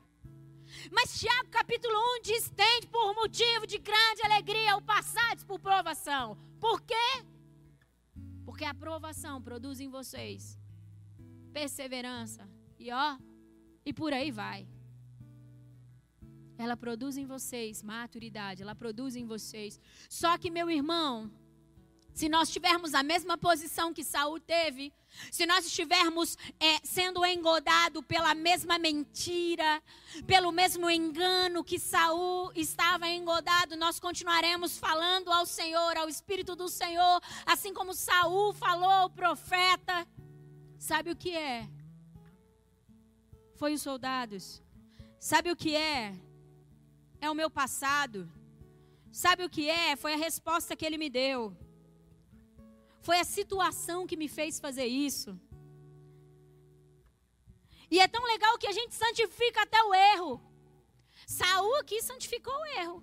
[0.91, 6.37] Mas Tiago capítulo 1 diz: tende por motivo de grande alegria o passar por provação.
[6.61, 7.09] Por quê?
[8.45, 10.59] Porque a provação produz em vocês
[11.53, 12.49] perseverança.
[12.79, 13.17] E ó,
[13.87, 14.67] e por aí vai.
[16.59, 19.79] Ela produz em vocês maturidade, ela produz em vocês.
[20.09, 21.31] Só que, meu irmão,
[22.13, 24.91] se nós tivermos a mesma posição que Saul teve,
[25.31, 29.83] se nós estivermos é, sendo engodado pela mesma mentira,
[30.27, 36.69] pelo mesmo engano que Saul estava engodado, nós continuaremos falando ao Senhor, ao Espírito do
[36.69, 40.09] Senhor, assim como Saul falou ao profeta.
[40.79, 41.69] Sabe o que é?
[43.57, 44.63] Foi os soldados.
[45.19, 46.15] Sabe o que é?
[47.21, 48.31] É o meu passado.
[49.11, 49.97] Sabe o que é?
[49.97, 51.57] Foi a resposta que ele me deu.
[53.01, 55.39] Foi a situação que me fez fazer isso.
[57.91, 60.43] E é tão legal que a gente santifica até o erro.
[61.27, 63.03] Saul aqui santificou o erro.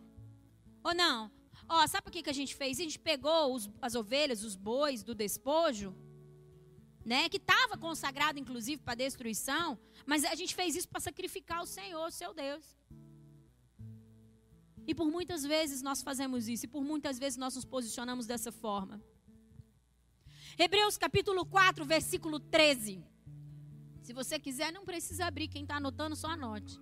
[0.83, 1.31] Ou não?
[1.67, 2.79] Ó, sabe o que, que a gente fez?
[2.79, 5.95] A gente pegou os, as ovelhas, os bois do despojo,
[7.05, 7.29] né?
[7.29, 9.79] Que estava consagrado, inclusive, para destruição.
[10.05, 12.77] Mas a gente fez isso para sacrificar o Senhor, seu Deus.
[14.85, 18.51] E por muitas vezes nós fazemos isso, e por muitas vezes nós nos posicionamos dessa
[18.51, 19.01] forma.
[20.57, 23.03] Hebreus capítulo 4, versículo 13.
[24.01, 25.47] Se você quiser, não precisa abrir.
[25.47, 26.77] Quem está anotando, só anote.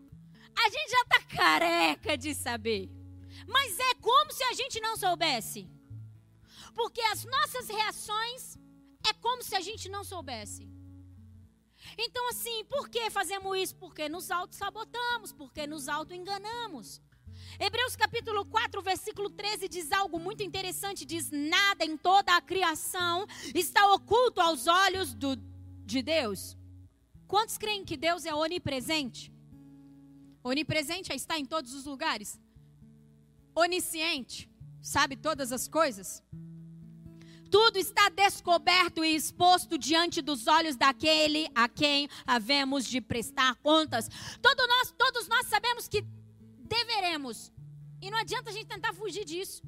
[0.56, 2.90] A gente já está careca de saber.
[3.48, 5.70] Mas é como se a gente não soubesse.
[6.74, 8.58] Porque as nossas reações
[9.08, 10.70] é como se a gente não soubesse.
[11.98, 13.76] Então, assim, por que fazemos isso?
[13.76, 17.02] Porque nos auto-sabotamos, porque nos auto-enganamos.
[17.60, 23.26] Hebreus capítulo 4, versículo 13 diz algo muito interessante: diz: Nada em toda a criação
[23.54, 25.36] está oculto aos olhos do,
[25.86, 26.58] de Deus.
[27.28, 29.34] Quantos creem que Deus é onipresente?
[30.44, 32.40] Onipresente é estar em todos os lugares.
[33.56, 34.50] Onisciente,
[34.82, 36.24] sabe todas as coisas.
[37.52, 44.10] Tudo está descoberto e exposto diante dos olhos daquele a quem havemos de prestar contas.
[44.42, 46.02] Todo nós, todos nós sabemos que
[46.60, 47.52] deveremos,
[48.02, 49.62] e não adianta a gente tentar fugir disso.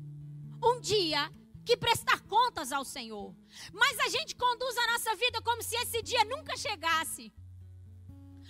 [0.63, 1.30] Um dia
[1.65, 3.36] que prestar contas ao Senhor.
[3.74, 7.34] Mas a gente conduz a nossa vida como se esse dia nunca chegasse.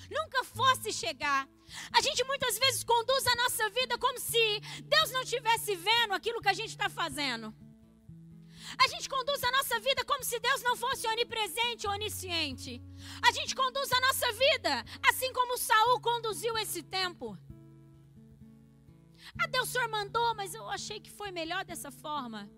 [0.10, 1.48] Nunca fosse chegar.
[1.91, 6.41] A gente muitas vezes conduz a nossa vida como se Deus não estivesse vendo aquilo
[6.41, 7.54] que a gente está fazendo.
[8.78, 12.82] A gente conduz a nossa vida como se Deus não fosse onipresente onisciente.
[13.22, 17.38] A gente conduz a nossa vida assim como Saul conduziu esse tempo.
[19.40, 22.50] Ah, Deus, o senhor mandou, mas eu achei que foi melhor dessa forma.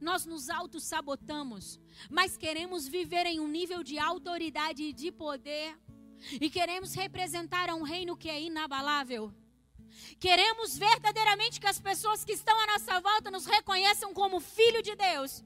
[0.00, 1.78] Nós nos auto-sabotamos,
[2.10, 5.78] mas queremos viver em um nível de autoridade e de poder.
[6.40, 9.32] E queremos representar um reino que é inabalável.
[10.18, 14.94] Queremos verdadeiramente que as pessoas que estão à nossa volta nos reconheçam como filho de
[14.96, 15.44] Deus.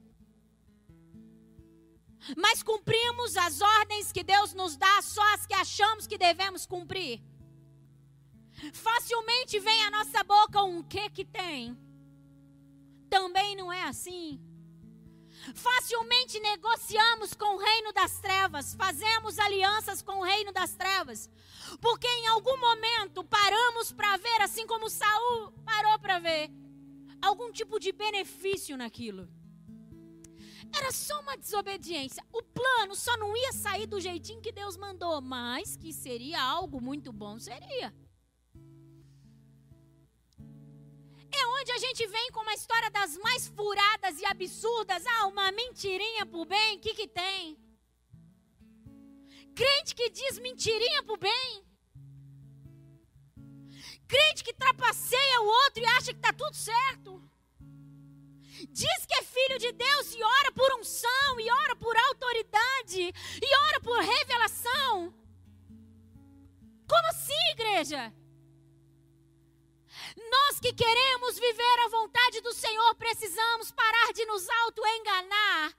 [2.35, 7.21] Mas cumprimos as ordens que Deus nos dá, só as que achamos que devemos cumprir.
[8.73, 11.77] Facilmente vem à nossa boca um que que tem.
[13.09, 14.39] Também não é assim.
[15.53, 21.29] Facilmente negociamos com o reino das trevas, fazemos alianças com o reino das trevas,
[21.79, 26.49] porque em algum momento paramos para ver, assim como Saul parou para ver,
[27.21, 29.29] algum tipo de benefício naquilo.
[30.75, 32.25] Era só uma desobediência.
[32.33, 36.81] O plano só não ia sair do jeitinho que Deus mandou, mas que seria algo
[36.81, 37.93] muito bom, seria.
[41.41, 45.03] É onde a gente vem com uma história das mais furadas e absurdas.
[45.13, 47.57] Ah, uma mentirinha pro bem, o que, que tem?
[49.59, 51.51] Crente que diz mentirinha pro bem.
[54.07, 57.11] Crente que trapaceia o outro e acha que está tudo certo.
[58.69, 63.01] Diz que é filho de Deus e ora por unção, e ora por autoridade,
[63.47, 65.13] e ora por revelação.
[66.87, 68.13] Como assim, igreja?
[70.29, 75.73] Nós que queremos viver a vontade do Senhor, precisamos parar de nos auto-enganar.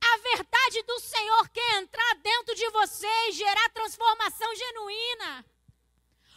[0.00, 5.44] A verdade do Senhor quer entrar dentro de você e gerar transformação genuína.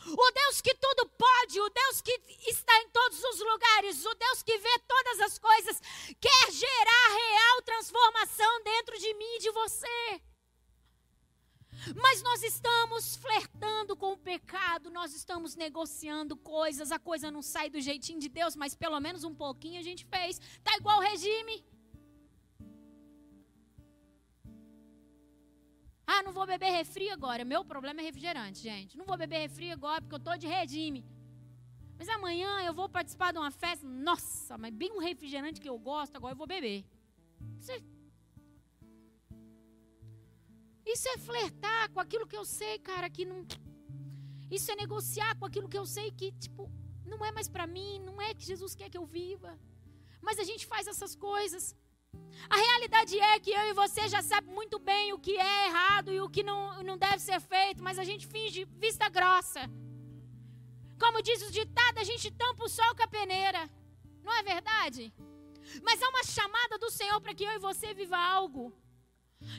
[0.07, 2.11] O Deus que tudo pode, o Deus que
[2.47, 5.81] está em todos os lugares, o Deus que vê todas as coisas,
[6.21, 10.21] quer gerar real transformação dentro de mim e de você.
[11.93, 17.69] Mas nós estamos flertando com o pecado, nós estamos negociando coisas, a coisa não sai
[17.69, 20.39] do jeitinho de Deus, mas pelo menos um pouquinho a gente fez.
[20.63, 21.63] Tá igual o regime.
[26.07, 27.43] Ah, não vou beber refri agora.
[27.43, 28.97] Meu problema é refrigerante, gente.
[28.97, 31.03] Não vou beber refri agora porque eu tô de regime.
[31.97, 33.85] Mas amanhã eu vou participar de uma festa.
[33.87, 36.85] Nossa, mas bem um refrigerante que eu gosto, agora eu vou beber.
[37.59, 37.81] Você
[40.85, 43.45] isso é flertar com aquilo que eu sei, cara, que não.
[44.49, 46.71] Isso é negociar com aquilo que eu sei que, tipo,
[47.05, 49.59] não é mais para mim, não é que Jesus quer que eu viva.
[50.21, 51.75] Mas a gente faz essas coisas.
[52.49, 56.11] A realidade é que eu e você já sabe muito bem o que é errado
[56.11, 59.61] e o que não, não deve ser feito, mas a gente finge vista grossa.
[60.99, 63.69] Como diz o ditado, a gente tampa o sol com a peneira.
[64.23, 65.13] Não é verdade?
[65.83, 68.73] Mas é uma chamada do Senhor para que eu e você viva algo.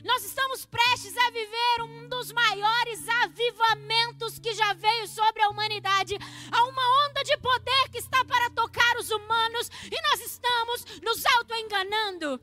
[0.03, 6.17] Nós estamos prestes a viver um dos maiores avivamentos que já veio sobre a humanidade.
[6.51, 11.25] Há uma onda de poder que está para tocar os humanos e nós estamos nos
[11.25, 12.39] auto-enganando.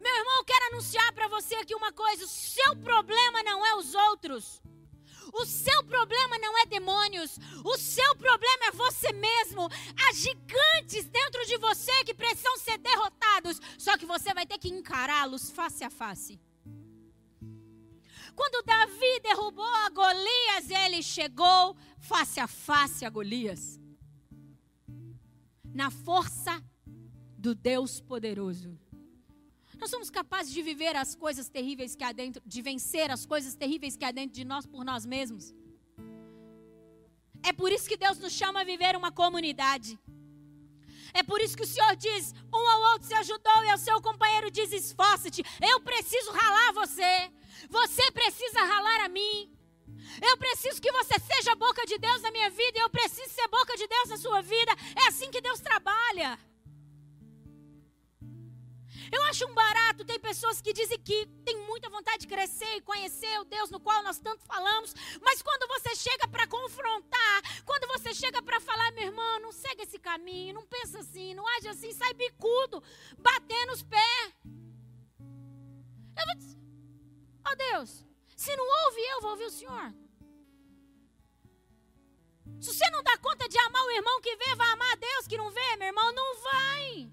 [0.00, 3.74] Meu irmão, eu quero anunciar para você aqui uma coisa: o seu problema não é
[3.76, 4.63] os outros.
[5.34, 9.68] O seu problema não é demônios, o seu problema é você mesmo.
[10.02, 13.60] Há gigantes dentro de você que precisam ser derrotados.
[13.76, 16.40] Só que você vai ter que encará-los face a face.
[18.36, 23.80] Quando Davi derrubou a Golias, ele chegou face a face a Golias.
[25.72, 26.62] Na força
[27.36, 28.78] do Deus poderoso.
[29.78, 33.54] Nós somos capazes de viver as coisas terríveis que há dentro, de vencer as coisas
[33.54, 35.54] terríveis que há dentro de nós por nós mesmos.
[37.42, 39.98] É por isso que Deus nos chama a viver uma comunidade.
[41.12, 44.00] É por isso que o Senhor diz: um ao outro se ajudou e ao seu
[44.00, 45.42] companheiro diz: esforça-te.
[45.72, 47.30] Eu preciso ralar você.
[47.68, 49.50] Você precisa ralar a mim.
[50.20, 52.78] Eu preciso que você seja a boca de Deus na minha vida.
[52.78, 54.72] E eu preciso ser boca de Deus na sua vida.
[55.02, 56.38] É assim que Deus trabalha.
[59.12, 62.80] Eu acho um barato, tem pessoas que dizem que tem muita vontade de crescer e
[62.80, 67.86] conhecer o Deus no qual nós tanto falamos, mas quando você chega para confrontar, quando
[67.88, 71.68] você chega para falar, meu irmão, não segue esse caminho, não pensa assim, não age
[71.68, 72.82] assim, sai bicudo,
[73.18, 74.34] batendo os pés.
[76.16, 76.58] Eu vou dizer,
[77.46, 78.04] ó oh Deus,
[78.36, 79.94] se não ouve eu, vou ouvir o Senhor.
[82.60, 85.36] Se você não dá conta de amar o irmão que vê, vai amar Deus que
[85.36, 87.10] não vê, meu irmão, não vai.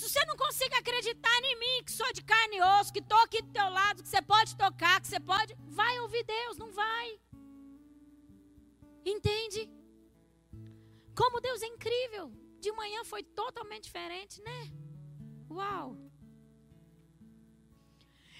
[0.00, 3.18] Se você não consegue acreditar em mim, que sou de carne e osso, que estou
[3.18, 6.72] aqui do teu lado, que você pode tocar, que você pode, vai ouvir Deus, não
[6.72, 7.20] vai.
[9.04, 9.68] Entende?
[11.14, 12.32] Como Deus é incrível.
[12.64, 14.72] De manhã foi totalmente diferente, né?
[15.50, 15.88] Uau!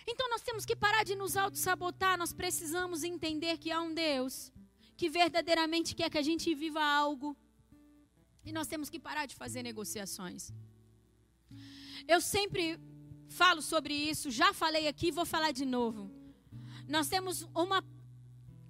[0.06, 4.50] Então nós temos que parar de nos auto-sabotar, nós precisamos entender que há um Deus
[4.96, 7.36] que verdadeiramente quer que a gente viva algo.
[8.46, 10.50] E nós temos que parar de fazer negociações.
[12.07, 12.78] Eu sempre
[13.28, 16.11] falo sobre isso, já falei aqui, vou falar de novo.
[16.88, 17.84] Nós temos uma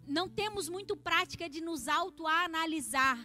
[0.07, 3.17] não temos muito prática de nos autoanalisar.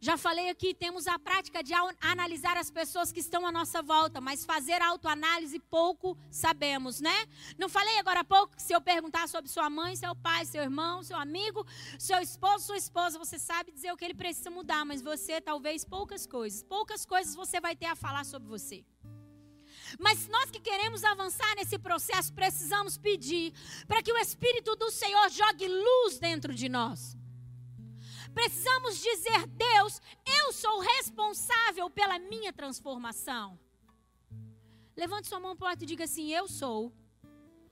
[0.00, 4.20] Já falei aqui, temos a prática de analisar as pessoas que estão à nossa volta,
[4.20, 7.26] mas fazer autoanálise pouco sabemos, né?
[7.58, 10.62] Não falei agora há pouco que se eu perguntar sobre sua mãe, seu pai, seu
[10.62, 11.66] irmão, seu amigo,
[11.98, 15.84] seu esposo, sua esposa, você sabe dizer o que ele precisa mudar, mas você talvez
[15.84, 16.62] poucas coisas.
[16.62, 18.84] Poucas coisas você vai ter a falar sobre você.
[19.98, 23.52] Mas nós que queremos avançar nesse processo, precisamos pedir
[23.86, 27.16] para que o Espírito do Senhor jogue luz dentro de nós.
[28.34, 33.58] Precisamos dizer, Deus, eu sou responsável pela minha transformação.
[34.96, 36.92] Levante sua mão para o alto e diga assim: Eu sou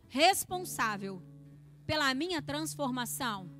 [0.08, 1.22] responsável
[1.86, 3.50] pela minha transformação.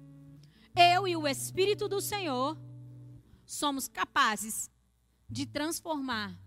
[0.74, 2.56] Eu e o Espírito do Senhor
[3.44, 4.70] somos capazes
[5.28, 6.38] de transformar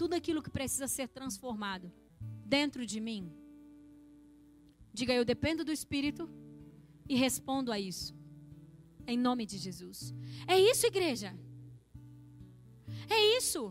[0.00, 1.92] tudo aquilo que precisa ser transformado
[2.56, 3.22] dentro de mim.
[4.98, 6.24] Diga, eu dependo do Espírito
[7.08, 8.16] e respondo a isso.
[9.06, 10.14] Em nome de Jesus.
[10.46, 11.30] É isso, igreja.
[13.16, 13.62] É isso.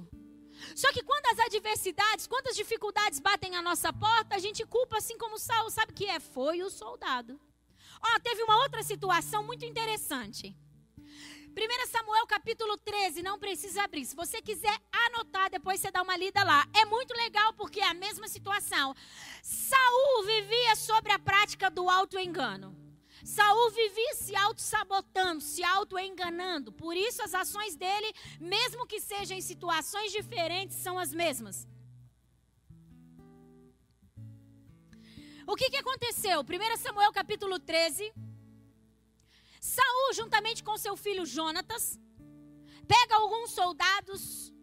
[0.75, 4.97] Só que quando as adversidades, quando as dificuldades batem à nossa porta, a gente culpa
[4.97, 6.19] assim como Saul, sabe que é?
[6.19, 7.39] Foi o soldado.
[8.01, 10.55] Ó, teve uma outra situação muito interessante.
[11.57, 14.05] 1 Samuel capítulo 13, não precisa abrir.
[14.05, 16.63] Se você quiser anotar, depois você dá uma lida lá.
[16.71, 18.95] É muito legal porque é a mesma situação.
[19.41, 22.77] Saul vivia sobre a prática do auto-engano.
[23.25, 26.71] Saul vivia se auto-sabotando, se auto-enganando.
[26.71, 31.67] Por isso as ações dele, mesmo que sejam em situações diferentes, são as mesmas.
[35.47, 36.41] O que, que aconteceu?
[36.41, 38.13] 1 Samuel capítulo 13,
[39.59, 41.99] Saul, juntamente com seu filho Jonatas,
[42.87, 44.53] pega alguns soldados.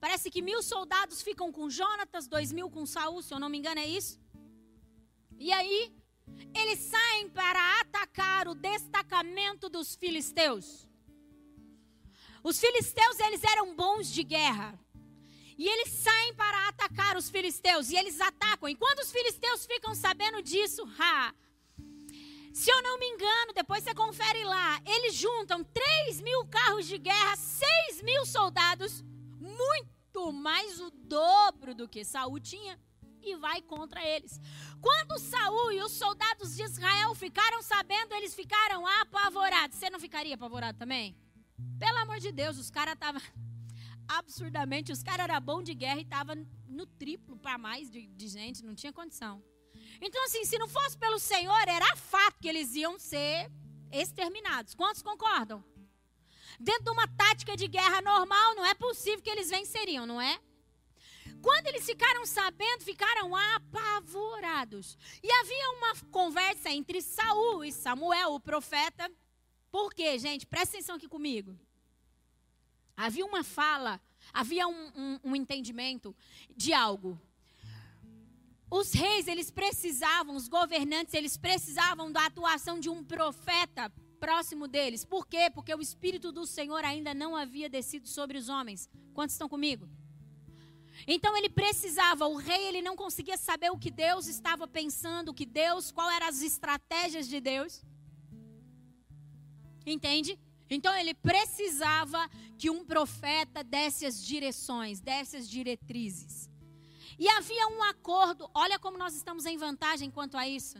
[0.00, 3.58] Parece que mil soldados ficam com Jonatas, dois mil com Saul, se eu não me
[3.58, 4.18] engano, é isso?
[5.38, 5.94] E aí,
[6.54, 10.86] eles saem para atacar o destacamento dos filisteus.
[12.42, 14.78] Os filisteus, eles eram bons de guerra.
[15.58, 17.90] E eles saem para atacar os filisteus.
[17.90, 18.68] E eles atacam.
[18.68, 21.34] E quando os filisteus ficam sabendo disso, ha,
[22.52, 26.98] se eu não me engano, depois você confere lá, eles juntam 3 mil carros de
[26.98, 29.04] guerra, 6 mil soldados,
[29.38, 32.78] muito mais o dobro do que Saul tinha,
[33.22, 34.40] e vai contra eles.
[34.80, 39.76] Quando Saul e os soldados de Israel ficaram sabendo, eles ficaram apavorados.
[39.76, 41.16] Você não ficaria apavorado também?
[41.78, 43.20] Pelo amor de Deus, os caras estavam
[44.08, 48.28] absurdamente, os caras eram bons de guerra e estavam no triplo para mais de, de
[48.28, 49.42] gente, não tinha condição.
[50.00, 53.50] Então, assim, se não fosse pelo Senhor, era fato que eles iam ser
[53.92, 54.74] exterminados.
[54.74, 55.62] Quantos concordam?
[56.58, 60.40] Dentro de uma tática de guerra normal, não é possível que eles venceriam, não é?
[61.42, 64.96] Quando eles ficaram sabendo, ficaram apavorados.
[65.22, 69.10] E havia uma conversa entre Saul e Samuel, o profeta.
[69.70, 70.46] Por quê, gente?
[70.46, 71.58] Presta atenção aqui comigo.
[72.96, 74.00] Havia uma fala,
[74.32, 76.14] havia um, um, um entendimento
[76.54, 77.18] de algo.
[78.70, 85.04] Os reis, eles precisavam, os governantes, eles precisavam da atuação de um profeta próximo deles.
[85.04, 85.50] Por quê?
[85.52, 88.88] Porque o Espírito do Senhor ainda não havia descido sobre os homens.
[89.12, 89.88] Quantos estão comigo?
[91.06, 95.34] Então ele precisava, o rei ele não conseguia saber o que Deus estava pensando, o
[95.34, 97.82] que Deus, qual eram as estratégias de Deus.
[99.86, 100.38] Entende?
[100.68, 106.49] Então ele precisava que um profeta desse as direções, desse as diretrizes.
[107.24, 110.78] E havia um acordo, olha como nós estamos em vantagem quanto a isso.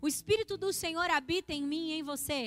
[0.00, 2.40] O Espírito do Senhor habita em mim e em você.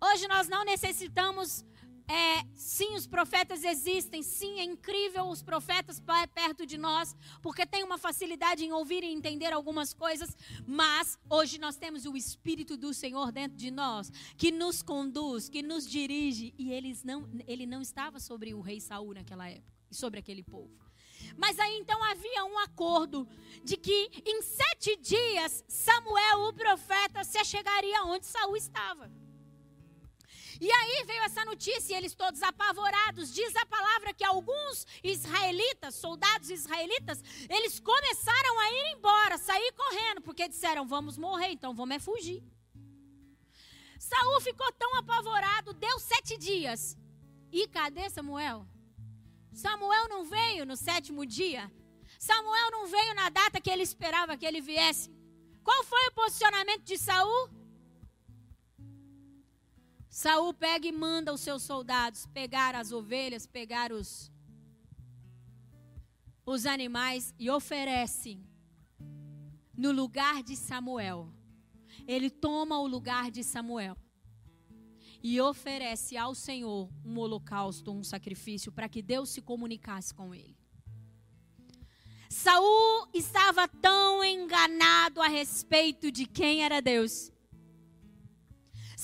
[0.00, 1.64] Hoje nós não necessitamos
[2.06, 6.02] é, sim, os profetas existem, sim, é incrível os profetas
[6.34, 11.58] perto de nós, porque tem uma facilidade em ouvir e entender algumas coisas, mas hoje
[11.58, 16.54] nós temos o Espírito do Senhor dentro de nós, que nos conduz, que nos dirige,
[16.58, 20.84] e eles não, ele não estava sobre o rei Saul naquela época, sobre aquele povo.
[21.36, 23.26] Mas aí então havia um acordo
[23.62, 29.10] de que em sete dias Samuel, o profeta, se chegaria onde Saul estava.
[30.60, 33.34] E aí veio essa notícia e eles todos apavorados.
[33.34, 40.20] Diz a palavra que alguns israelitas, soldados israelitas, eles começaram a ir embora, sair correndo,
[40.22, 42.42] porque disseram: vamos morrer, então vamos é fugir.
[43.98, 46.96] Saul ficou tão apavorado, deu sete dias.
[47.50, 48.66] E cadê Samuel?
[49.54, 51.70] Samuel não veio no sétimo dia.
[52.18, 55.10] Samuel não veio na data que ele esperava que ele viesse.
[55.62, 57.48] Qual foi o posicionamento de Saul?
[60.10, 64.30] Saul pega e manda os seus soldados pegar as ovelhas, pegar os
[66.46, 68.38] os animais e oferece
[69.76, 71.32] no lugar de Samuel.
[72.06, 73.96] Ele toma o lugar de Samuel
[75.24, 80.56] e oferece ao Senhor um holocausto, um sacrifício para que Deus se comunicasse com ele.
[82.28, 87.32] Saul estava tão enganado a respeito de quem era Deus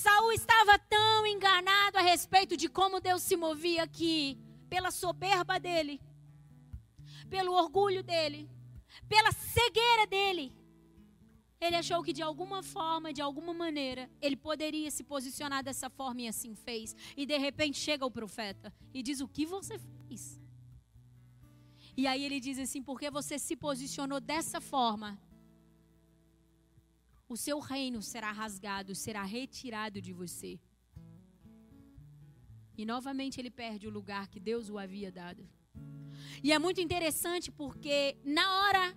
[0.00, 6.00] Saul estava tão enganado a respeito de como Deus se movia que, pela soberba dele,
[7.28, 8.50] pelo orgulho dele,
[9.06, 10.54] pela cegueira dele,
[11.60, 16.22] ele achou que de alguma forma, de alguma maneira, ele poderia se posicionar dessa forma
[16.22, 16.96] e assim fez.
[17.16, 20.40] E de repente chega o profeta e diz: O que você fez?
[21.96, 25.20] E aí ele diz assim: Porque você se posicionou dessa forma,
[27.28, 30.58] o seu reino será rasgado, será retirado de você.
[32.76, 35.46] E novamente ele perde o lugar que Deus o havia dado.
[36.42, 38.96] E é muito interessante porque na hora,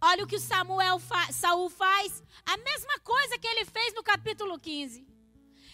[0.00, 4.58] olha o que Samuel fa Saul faz, a mesma coisa que ele fez no capítulo
[4.58, 5.06] 15.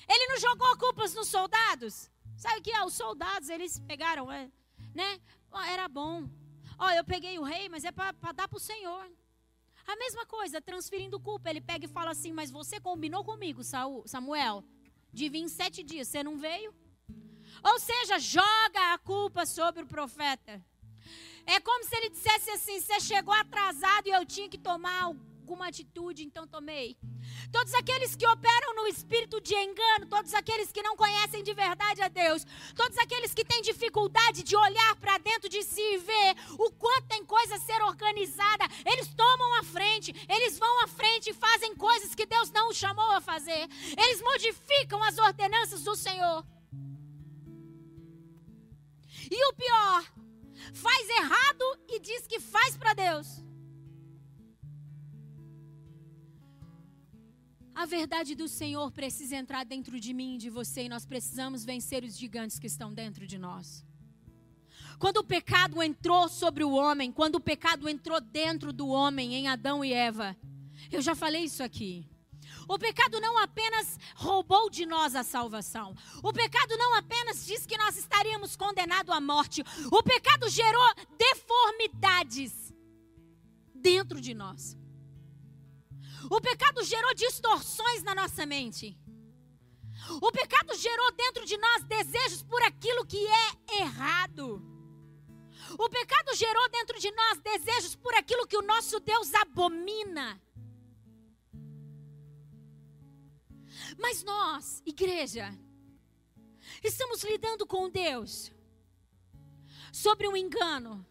[0.08, 2.10] Ele não jogou culpas nos soldados.
[2.36, 4.50] Sabe que ah, os soldados eles pegaram, é,
[4.94, 5.20] né?
[5.68, 6.28] Era bom.
[6.78, 9.10] Ó, eu peguei o rei, mas é para dar para o Senhor.
[9.86, 11.48] A mesma coisa, transferindo culpa.
[11.48, 14.64] Ele pega e fala assim: Mas você combinou comigo, Samuel,
[15.12, 16.74] de vir em sete dias, você não veio?
[17.62, 20.62] Ou seja, joga a culpa sobre o profeta.
[21.46, 25.68] É como se ele dissesse assim: Você chegou atrasado e eu tinha que tomar alguma
[25.68, 26.96] atitude, então tomei.
[27.52, 32.02] Todos aqueles que operam no espírito de engano, todos aqueles que não conhecem de verdade
[32.02, 32.44] a Deus,
[32.74, 37.06] todos aqueles que têm dificuldade de olhar para dentro de si e ver o quanto
[37.06, 41.74] tem coisa a ser organizada, eles tomam a frente, eles vão à frente e fazem
[41.76, 43.68] coisas que Deus não os chamou a fazer.
[43.96, 46.44] Eles modificam as ordenanças do Senhor.
[49.30, 50.04] E o pior,
[50.72, 53.44] faz errado e diz que faz para Deus.
[57.74, 61.62] A verdade do Senhor precisa entrar dentro de mim e de você, e nós precisamos
[61.62, 63.84] vencer os gigantes que estão dentro de nós.
[64.98, 69.46] Quando o pecado entrou sobre o homem, quando o pecado entrou dentro do homem, em
[69.46, 70.34] Adão e Eva,
[70.90, 72.08] eu já falei isso aqui.
[72.68, 75.94] O pecado não apenas roubou de nós a salvação.
[76.22, 79.62] O pecado não apenas diz que nós estaríamos condenados à morte.
[79.90, 82.74] O pecado gerou deformidades
[83.74, 84.76] dentro de nós.
[86.28, 88.98] O pecado gerou distorções na nossa mente.
[90.20, 94.62] O pecado gerou dentro de nós desejos por aquilo que é errado.
[95.78, 100.40] O pecado gerou dentro de nós desejos por aquilo que o nosso Deus abomina.
[103.98, 105.56] Mas nós, igreja,
[106.82, 108.52] estamos lidando com Deus
[109.92, 111.06] sobre um engano,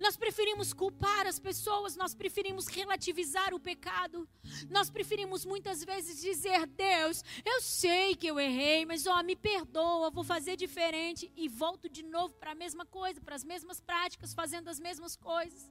[0.00, 4.28] Nós preferimos culpar as pessoas, nós preferimos relativizar o pecado.
[4.70, 10.10] Nós preferimos muitas vezes dizer: Deus, eu sei que eu errei, mas ó, me perdoa,
[10.10, 11.30] vou fazer diferente.
[11.36, 15.16] E volto de novo para a mesma coisa, para as mesmas práticas, fazendo as mesmas
[15.16, 15.70] coisas.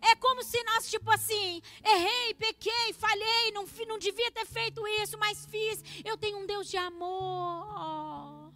[0.00, 5.18] É como se nós, tipo assim, errei, pequei, falhei, não, não devia ter feito isso,
[5.18, 5.82] mas fiz.
[6.04, 8.52] Eu tenho um Deus de amor.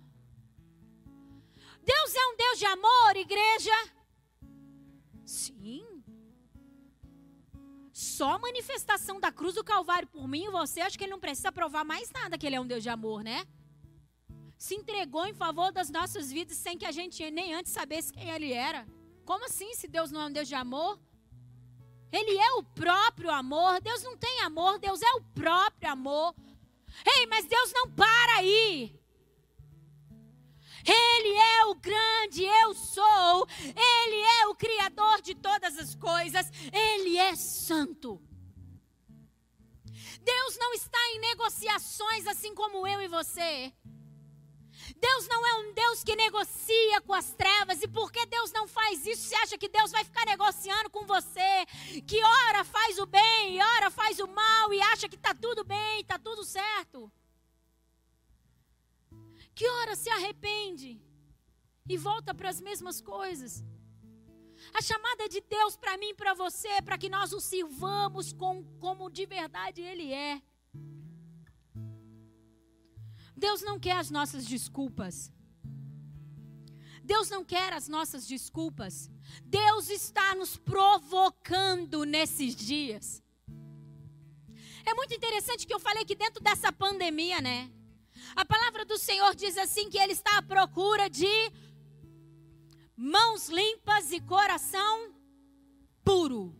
[1.82, 3.76] Deus é um Deus de amor, igreja?
[5.24, 5.84] Sim.
[7.92, 11.20] Só a manifestação da cruz do Calvário por mim e você, acho que ele não
[11.20, 13.46] precisa provar mais nada que ele é um Deus de amor, né?
[14.58, 18.28] Se entregou em favor das nossas vidas sem que a gente nem antes sabesse quem
[18.30, 18.86] ele era.
[19.24, 21.00] Como assim, se Deus não é um Deus de amor?
[22.12, 23.80] Ele é o próprio amor.
[23.80, 26.34] Deus não tem amor, Deus é o próprio amor.
[27.04, 28.98] Ei, mas Deus não para aí.
[30.86, 33.48] Ele é o grande eu sou.
[33.60, 36.50] Ele é o criador de todas as coisas.
[36.72, 38.20] Ele é santo.
[40.22, 43.72] Deus não está em negociações assim como eu e você.
[44.98, 47.82] Deus não é um Deus que negocia com as trevas.
[47.82, 51.66] E porque Deus não faz isso, você acha que Deus vai ficar negociando com você?
[52.06, 56.00] Que ora faz o bem, ora faz o mal e acha que está tudo bem,
[56.00, 57.10] está tudo certo?
[59.54, 61.00] Que hora se arrepende
[61.88, 63.64] e volta para as mesmas coisas.
[64.74, 68.32] A chamada de Deus para mim e para você é para que nós o sirvamos
[68.32, 70.42] com, como de verdade Ele é.
[73.36, 75.30] Deus não quer as nossas desculpas.
[77.04, 79.10] Deus não quer as nossas desculpas.
[79.44, 83.22] Deus está nos provocando nesses dias.
[84.84, 87.70] É muito interessante que eu falei que dentro dessa pandemia, né?
[88.34, 91.52] A palavra do Senhor diz assim que ele está à procura de
[92.96, 95.14] mãos limpas e coração
[96.04, 96.56] puro.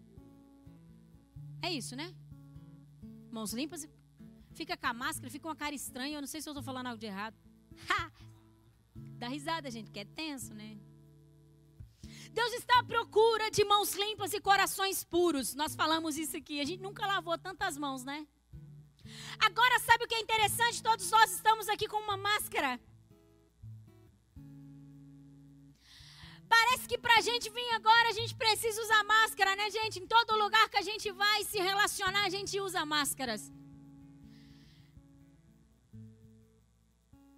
[1.63, 2.15] É isso, né?
[3.31, 3.89] Mãos limpas e
[4.57, 6.17] fica com a máscara, fica uma cara estranha.
[6.17, 7.37] Eu não sei se eu estou falando algo de errado.
[7.91, 8.11] Ha!
[9.21, 10.79] Dá risada, gente, que é tenso, né?
[12.39, 15.55] Deus está à procura de mãos limpas e corações puros.
[15.55, 16.61] Nós falamos isso aqui.
[16.61, 18.27] A gente nunca lavou tantas mãos, né?
[19.39, 20.83] Agora, sabe o que é interessante?
[20.83, 22.81] Todos nós estamos aqui com uma máscara.
[26.49, 29.99] Parece que para a gente vir agora, a gente precisa usar máscara, né, gente?
[29.99, 33.51] Em todo lugar que a gente vai se relacionar, a gente usa máscaras.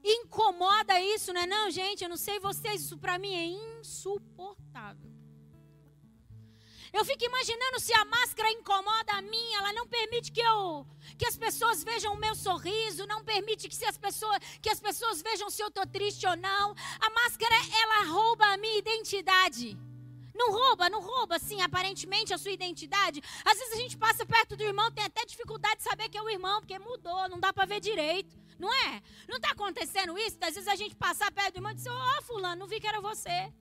[0.03, 2.03] Incomoda isso, não é não, gente?
[2.03, 3.44] Eu não sei vocês, isso para mim é
[3.78, 5.09] insuportável.
[6.92, 10.86] Eu fico imaginando se a máscara incomoda a mim, ela não permite que eu
[11.18, 14.80] que as pessoas vejam o meu sorriso, não permite que, se as, pessoas, que as
[14.80, 16.74] pessoas vejam se eu estou triste ou não.
[17.01, 19.76] A máscara, ela rouba a minha identidade.
[20.34, 23.20] Não rouba, não rouba, assim, aparentemente a sua identidade.
[23.44, 26.22] Às vezes a gente passa perto do irmão, tem até dificuldade de saber que é
[26.22, 28.38] o irmão, porque mudou, não dá para ver direito.
[28.59, 29.02] Não é?
[29.28, 30.36] Não está acontecendo isso?
[30.40, 32.80] Às vezes a gente passa perto do irmão e diz, ó, oh, fulano, não vi
[32.80, 33.52] que era você.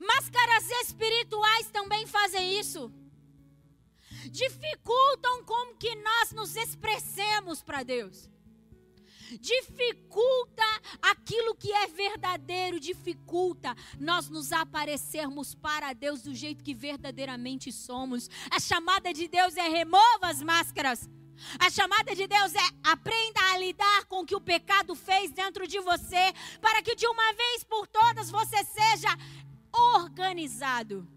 [0.00, 2.92] Máscaras espirituais também fazem isso.
[4.30, 8.30] Dificultam como que nós nos expressemos para Deus.
[9.40, 10.64] Dificulta
[11.02, 18.30] aquilo que é verdadeiro, dificulta nós nos aparecermos para Deus do jeito que verdadeiramente somos.
[18.50, 21.08] A chamada de Deus é remova as máscaras.
[21.58, 25.66] A chamada de Deus é aprenda a lidar com o que o pecado fez dentro
[25.66, 29.08] de você, para que de uma vez por todas você seja
[29.72, 31.08] organizado.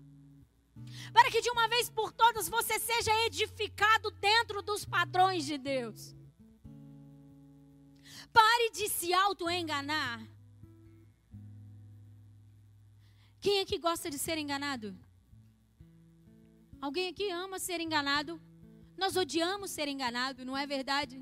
[1.14, 6.16] Para que de uma vez por todas você seja edificado dentro dos padrões de Deus.
[8.32, 10.26] Pare de se auto-enganar.
[13.42, 14.96] Quem aqui gosta de ser enganado?
[16.80, 18.40] Alguém aqui ama ser enganado?
[19.02, 21.16] Nós odiamos ser enganado, não é verdade?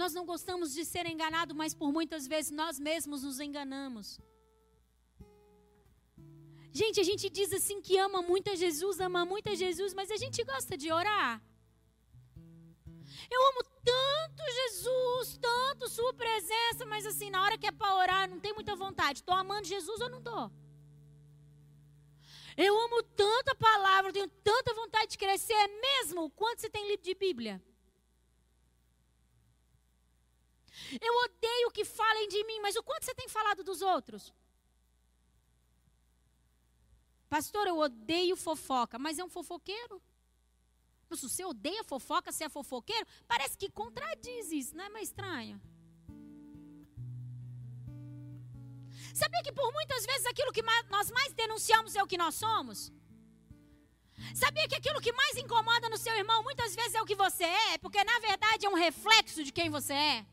[0.00, 4.06] Nós não gostamos de ser enganado, mas por muitas vezes nós mesmos nos enganamos.
[6.80, 10.10] Gente, a gente diz assim que ama muito a Jesus, ama muito a Jesus, mas
[10.10, 11.42] a gente gosta de orar.
[13.34, 13.62] Eu amo
[13.92, 18.52] tanto Jesus, tanto Sua presença, mas assim, na hora que é para orar, não tem
[18.52, 19.20] muita vontade.
[19.20, 20.52] Estou amando Jesus ou não estou?
[22.56, 26.30] Eu amo tanta palavra, tenho tanta vontade de crescer, é mesmo?
[26.30, 27.62] Quanto você tem lido de Bíblia?
[31.00, 34.32] Eu odeio que falem de mim, mas o quanto você tem falado dos outros?
[37.28, 40.02] Pastor, eu odeio fofoca, mas é um fofoqueiro.
[41.12, 45.60] Se você odeia fofoca, você é fofoqueiro, parece que contradiz isso, não é mais estranho?
[49.14, 52.92] Sabia que por muitas vezes aquilo que nós mais denunciamos é o que nós somos?
[54.34, 57.44] Sabia que aquilo que mais incomoda no seu irmão muitas vezes é o que você
[57.44, 60.26] é, porque na verdade é um reflexo de quem você é?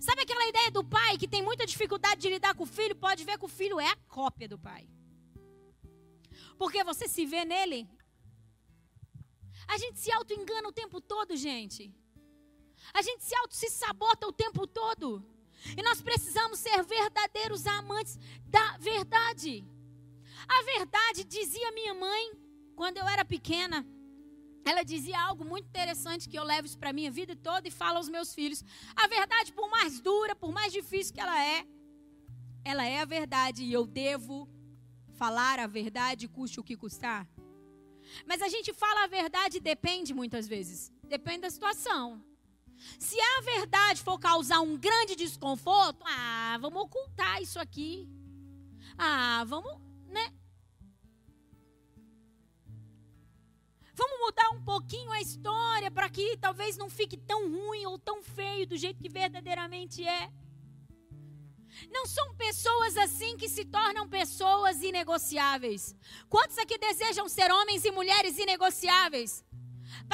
[0.00, 2.94] Sabe aquela ideia do pai que tem muita dificuldade de lidar com o filho?
[2.94, 4.88] Pode ver que o filho é a cópia do pai.
[6.56, 7.88] Porque você se vê nele.
[9.66, 11.92] A gente se auto-engana o tempo todo, gente.
[12.92, 15.24] A gente se auto se sabota o tempo todo.
[15.76, 19.64] E nós precisamos ser verdadeiros amantes da verdade.
[20.48, 22.32] A verdade, dizia minha mãe,
[22.74, 23.86] quando eu era pequena,
[24.64, 27.70] ela dizia algo muito interessante que eu levo isso para a minha vida toda e
[27.70, 28.64] falo aos meus filhos.
[28.94, 31.66] A verdade, por mais dura, por mais difícil que ela é,
[32.64, 34.48] ela é a verdade e eu devo
[35.12, 37.28] falar a verdade, custe o que custar.
[38.26, 40.92] Mas a gente fala a verdade depende muitas vezes.
[41.04, 42.22] Depende da situação.
[42.98, 48.08] Se a verdade for causar um grande desconforto, ah, vamos ocultar isso aqui.
[48.96, 49.72] Ah, vamos,
[50.06, 50.32] né?
[53.94, 58.22] Vamos mudar um pouquinho a história para que talvez não fique tão ruim ou tão
[58.22, 60.30] feio do jeito que verdadeiramente é.
[61.90, 65.94] Não são pessoas assim que se tornam pessoas inegociáveis.
[66.28, 69.44] Quantos aqui desejam ser homens e mulheres inegociáveis?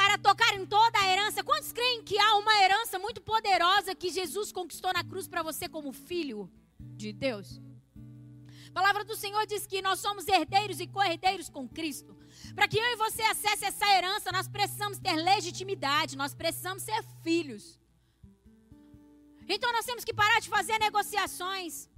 [0.01, 1.43] Para tocar em toda a herança.
[1.43, 5.65] Quantos creem que há uma herança muito poderosa que Jesus conquistou na cruz para você
[5.77, 7.49] como filho de Deus?
[8.69, 12.13] A palavra do Senhor diz que nós somos herdeiros e co-herdeiros com Cristo.
[12.55, 17.03] Para que eu e você acesse essa herança, nós precisamos ter legitimidade, nós precisamos ser
[17.25, 17.65] filhos.
[19.49, 21.89] Então nós temos que parar de fazer negociações.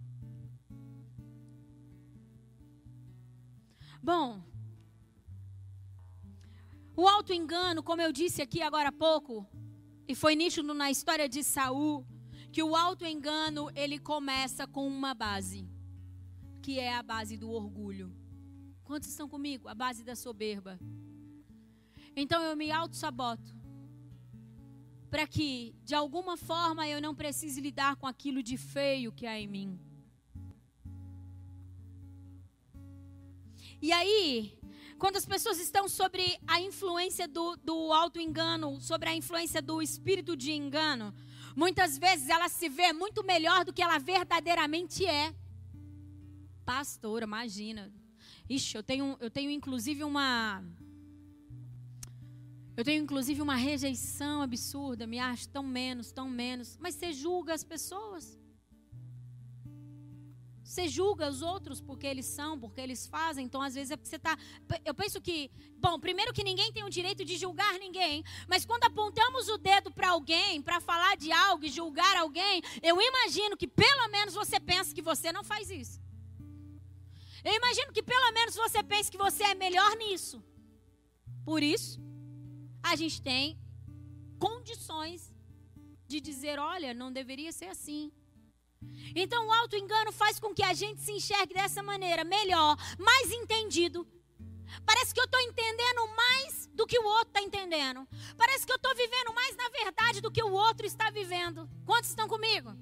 [4.01, 4.41] Bom,
[7.01, 9.47] o auto engano, como eu disse aqui agora há pouco,
[10.09, 12.05] e foi nítido na história de Saul,
[12.51, 15.71] que o auto engano ele começa com uma base,
[16.61, 18.13] que é a base do orgulho.
[18.83, 19.69] Quantos estão comigo?
[19.69, 20.77] A base da soberba.
[22.17, 23.55] Então eu me auto-saboto.
[25.09, 29.39] Para que, de alguma forma, eu não precise lidar com aquilo de feio que há
[29.39, 29.79] em mim.
[33.81, 34.58] E aí,
[34.99, 40.37] quando as pessoas estão sobre a influência do, do auto-engano, sobre a influência do espírito
[40.37, 41.15] de engano,
[41.55, 45.35] muitas vezes ela se vê muito melhor do que ela verdadeiramente é.
[46.65, 47.93] Pastora, imagina,
[48.49, 50.65] Ixi, eu tenho, eu tenho inclusive uma.
[52.75, 56.79] Eu tenho inclusive uma rejeição absurda, me acho tão menos, tão menos.
[56.81, 58.39] Mas você julga as pessoas.
[60.79, 63.45] Você julga os outros porque eles são, porque eles fazem.
[63.45, 64.39] Então, às vezes, é porque você está.
[64.85, 65.51] Eu penso que.
[65.77, 68.23] Bom, primeiro que ninguém tem o direito de julgar ninguém.
[68.47, 72.97] Mas quando apontamos o dedo para alguém, para falar de algo e julgar alguém, eu
[73.03, 76.01] imagino que pelo menos você pensa que você não faz isso.
[77.45, 80.41] Eu imagino que pelo menos você pense que você é melhor nisso.
[81.45, 81.99] Por isso,
[82.81, 83.59] a gente tem
[84.39, 85.35] condições
[86.07, 88.13] de dizer: olha, não deveria ser assim.
[89.15, 94.07] Então, o auto-engano faz com que a gente se enxergue dessa maneira, melhor, mais entendido.
[94.85, 98.07] Parece que eu estou entendendo mais do que o outro está entendendo.
[98.37, 101.69] Parece que eu estou vivendo mais na verdade do que o outro está vivendo.
[101.85, 102.77] Quantos estão comigo?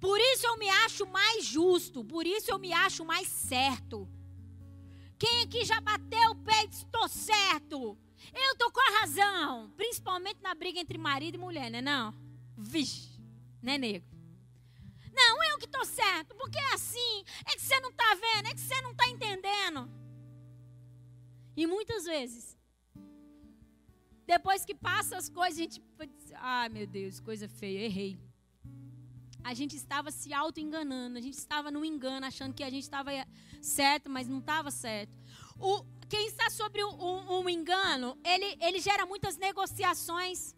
[0.00, 4.08] Por isso eu me acho mais justo, por isso eu me acho mais certo.
[5.18, 7.96] Quem aqui já bateu o pé e disse, estou certo?
[8.34, 9.70] Eu estou com a razão.
[9.76, 12.12] Principalmente na briga entre marido e mulher, né não?
[12.58, 13.08] Vixe,
[13.62, 14.11] né nego?
[15.12, 17.24] Não, eu que estou certo, porque é assim.
[17.46, 19.90] É que você não está vendo, é que você não está entendendo.
[21.56, 22.56] E muitas vezes,
[24.26, 25.82] depois que passa as coisas, a gente
[26.36, 28.18] ah, meu Deus, coisa feia, errei
[29.44, 33.10] a gente estava se auto-enganando, a gente estava no engano, achando que a gente estava
[33.60, 35.12] certo, mas não estava certo.
[35.58, 40.54] O, quem está sobre um, um engano, ele, ele gera muitas negociações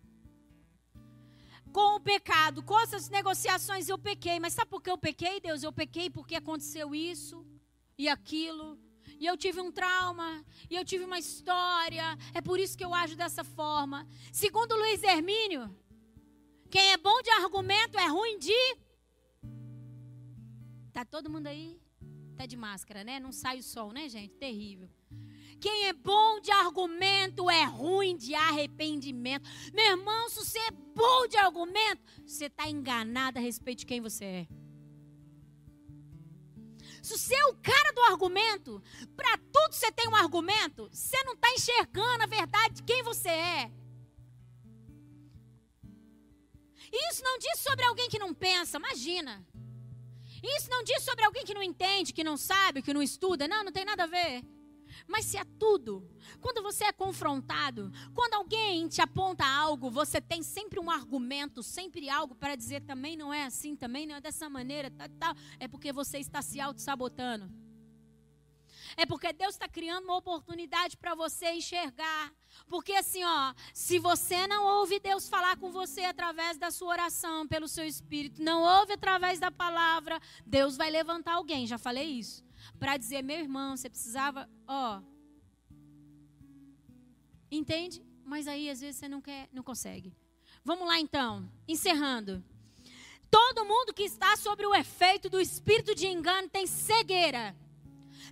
[1.75, 2.63] com o pecado.
[2.63, 5.65] Com essas negociações eu pequei, mas sabe por que eu pequei, Deus?
[5.65, 7.45] Eu pequei porque aconteceu isso
[7.99, 8.79] e aquilo.
[9.19, 12.95] E eu tive um trauma, e eu tive uma história, é por isso que eu
[12.95, 14.07] ajo dessa forma.
[14.33, 15.77] Segundo Luiz Hermínio,
[16.71, 18.63] quem é bom de argumento é ruim de.
[20.93, 21.79] Tá todo mundo aí?
[22.37, 23.19] Tá de máscara, né?
[23.19, 24.35] Não sai o sol, né, gente?
[24.37, 24.89] Terrível.
[25.65, 29.49] Quem é bom de argumento é ruim de arrependimento.
[29.73, 33.99] Meu irmão, se você é bom de argumento, você está enganado a respeito de quem
[33.99, 34.49] você é.
[37.03, 38.83] Se você é o cara do argumento,
[39.17, 43.31] para tudo você tem um argumento, você não está enxergando a verdade de quem você
[43.31, 43.73] é.
[47.09, 49.43] Isso não diz sobre alguém que não pensa, imagina.
[50.43, 53.49] Isso não diz sobre alguém que não entende, que não sabe, que não estuda.
[53.49, 54.45] Não, não tem nada a ver.
[55.07, 56.09] Mas se é tudo,
[56.41, 62.09] quando você é confrontado, quando alguém te aponta algo, você tem sempre um argumento, sempre
[62.09, 65.37] algo para dizer também não é assim, também não é dessa maneira, tá, tá.
[65.61, 67.51] é porque você está se auto-sabotando.
[68.97, 72.33] É porque Deus está criando uma oportunidade para você enxergar.
[72.69, 77.47] Porque assim, ó, se você não ouve Deus falar com você através da sua oração,
[77.49, 82.44] pelo seu espírito, não ouve através da palavra, Deus vai levantar alguém, já falei isso
[82.79, 85.03] para dizer, meu irmão, você precisava, ó.
[87.51, 88.03] Entende?
[88.25, 90.15] Mas aí às vezes você não quer, não consegue.
[90.65, 92.43] Vamos lá então, encerrando.
[93.31, 97.55] Todo mundo que está sobre o efeito do espírito de engano tem cegueira.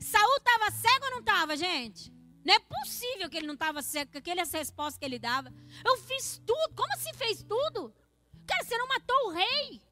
[0.00, 2.12] Saul estava cego ou não estava, gente?
[2.44, 5.52] Não é possível que ele não estava cego, com aquelas respostas que ele dava.
[5.84, 6.74] Eu fiz tudo.
[6.74, 7.94] Como assim fez tudo?
[8.46, 9.82] Cara, você não matou o rei.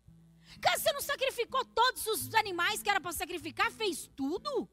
[0.61, 3.70] Cara, você não sacrificou todos os animais que era para sacrificar?
[3.70, 4.68] Fez tudo?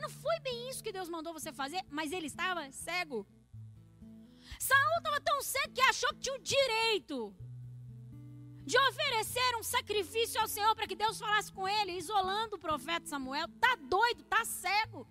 [0.00, 3.26] Não foi bem isso que Deus mandou você fazer, mas ele estava cego.
[4.58, 7.34] Saul estava tão cego que achou que tinha o direito
[8.64, 13.06] de oferecer um sacrifício ao Senhor para que Deus falasse com ele, isolando o profeta
[13.06, 13.48] Samuel.
[13.60, 15.06] Tá doido, tá cego.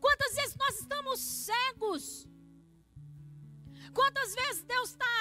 [0.00, 2.28] Quantas vezes nós estamos cegos?
[3.92, 5.11] Quantas vezes Deus está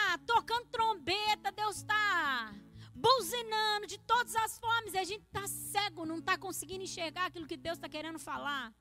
[3.17, 7.47] buzinando de todas as formas, e a gente está cego, não está conseguindo enxergar aquilo
[7.47, 8.73] que Deus está querendo falar,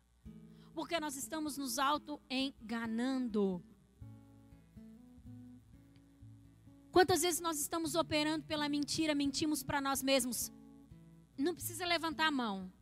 [0.75, 3.63] porque nós estamos nos auto-enganando.
[6.91, 10.53] Quantas vezes nós estamos operando pela mentira, mentimos para nós mesmos?
[11.37, 12.73] Não precisa levantar a mão,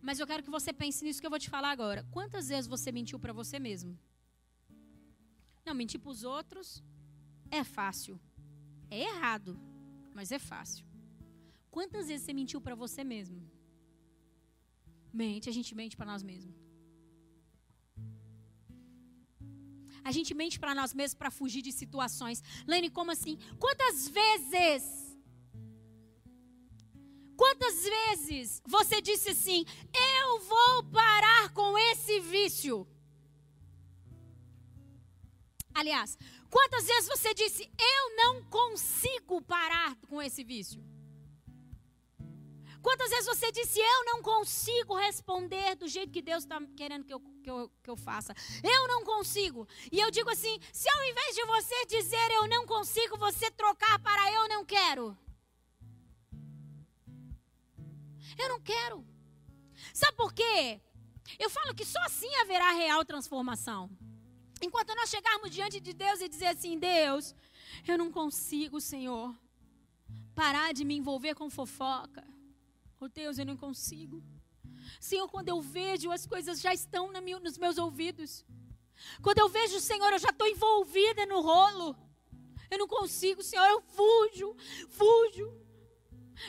[0.00, 2.06] mas eu quero que você pense nisso que eu vou te falar agora.
[2.10, 3.98] Quantas vezes você mentiu para você mesmo?
[5.66, 6.82] Não, mentir para os outros
[7.50, 8.18] é fácil,
[8.88, 9.69] é errado
[10.20, 10.84] mas é fácil.
[11.74, 13.38] Quantas vezes você mentiu para você mesmo?
[15.20, 16.56] Mente, a gente mente para nós mesmos.
[20.08, 22.42] A gente mente para nós mesmos para fugir de situações.
[22.72, 23.34] Lene, como assim?
[23.64, 24.82] Quantas vezes?
[27.42, 29.60] Quantas vezes você disse assim:
[30.18, 32.76] Eu vou parar com esse vício?
[35.80, 36.16] Aliás,
[36.50, 40.82] Quantas vezes você disse, eu não consigo parar com esse vício?
[42.82, 47.14] Quantas vezes você disse, eu não consigo responder do jeito que Deus está querendo que
[47.14, 48.34] eu, que, eu, que eu faça?
[48.64, 49.68] Eu não consigo.
[49.92, 53.98] E eu digo assim: se ao invés de você dizer eu não consigo, você trocar
[54.00, 55.16] para eu não quero.
[58.38, 59.06] Eu não quero.
[59.92, 60.80] Sabe por quê?
[61.38, 63.90] Eu falo que só assim haverá real transformação.
[64.60, 67.34] Enquanto nós chegarmos diante de Deus e dizer assim: Deus,
[67.86, 69.34] eu não consigo, Senhor,
[70.34, 72.26] parar de me envolver com fofoca.
[73.00, 74.22] Oh Deus, eu não consigo.
[75.00, 78.44] Senhor, quando eu vejo, as coisas já estão nos meus ouvidos.
[79.22, 81.96] Quando eu vejo Senhor, eu já estou envolvida no rolo.
[82.70, 84.54] Eu não consigo, Senhor, eu fujo,
[84.88, 85.46] fujo.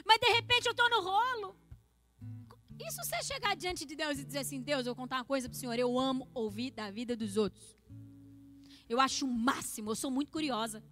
[0.05, 1.55] Mas de repente eu estou no rolo.
[2.79, 5.25] E se você chegar diante de Deus e dizer assim: Deus, eu vou contar uma
[5.25, 7.77] coisa para o Senhor, eu amo ouvir da vida dos outros.
[8.91, 10.83] Eu acho o máximo, eu sou muito curiosa.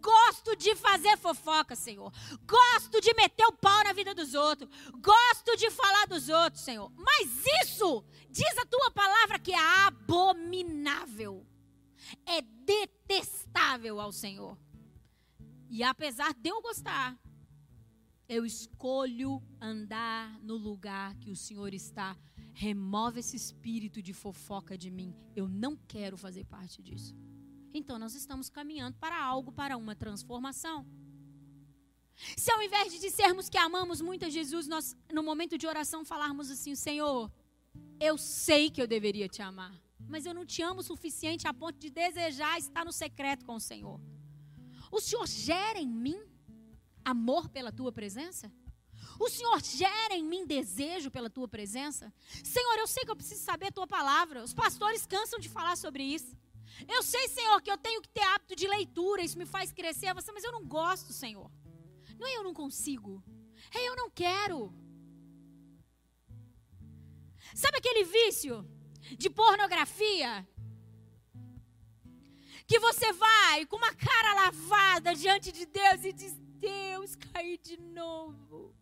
[0.00, 2.12] Gosto de fazer fofoca, Senhor.
[2.44, 4.68] Gosto de meter o pau na vida dos outros.
[5.00, 6.90] Gosto de falar dos outros, Senhor.
[6.96, 11.46] Mas isso, diz a tua palavra, que é abominável.
[12.26, 14.58] É detestável ao Senhor.
[15.68, 17.16] E apesar de eu gostar,
[18.28, 22.16] eu escolho andar no lugar que o Senhor está
[22.52, 25.14] remove esse espírito de fofoca de mim.
[25.34, 27.14] Eu não quero fazer parte disso.
[27.72, 30.86] Então nós estamos caminhando para algo, para uma transformação.
[32.36, 36.04] Se ao invés de dizermos que amamos muito a Jesus, nós no momento de oração
[36.04, 37.32] falarmos assim, Senhor,
[37.98, 39.74] eu sei que eu deveria te amar,
[40.08, 43.54] mas eu não te amo o suficiente a ponto de desejar estar no secreto com
[43.54, 44.00] o Senhor.
[44.90, 46.20] O Senhor gera em mim
[47.04, 48.52] amor pela tua presença?
[49.24, 52.10] O Senhor gera em mim desejo pela tua presença.
[52.42, 54.42] Senhor, eu sei que eu preciso saber a tua palavra.
[54.42, 56.34] Os pastores cansam de falar sobre isso.
[56.88, 60.14] Eu sei, Senhor, que eu tenho que ter hábito de leitura, isso me faz crescer,
[60.14, 61.50] mas eu não gosto, Senhor.
[62.18, 63.22] Não é eu não consigo,
[63.74, 64.72] é eu não quero.
[67.54, 68.66] Sabe aquele vício
[69.18, 70.48] de pornografia?
[72.66, 77.76] Que você vai com uma cara lavada diante de Deus e diz: Deus, caí de
[77.76, 78.79] novo.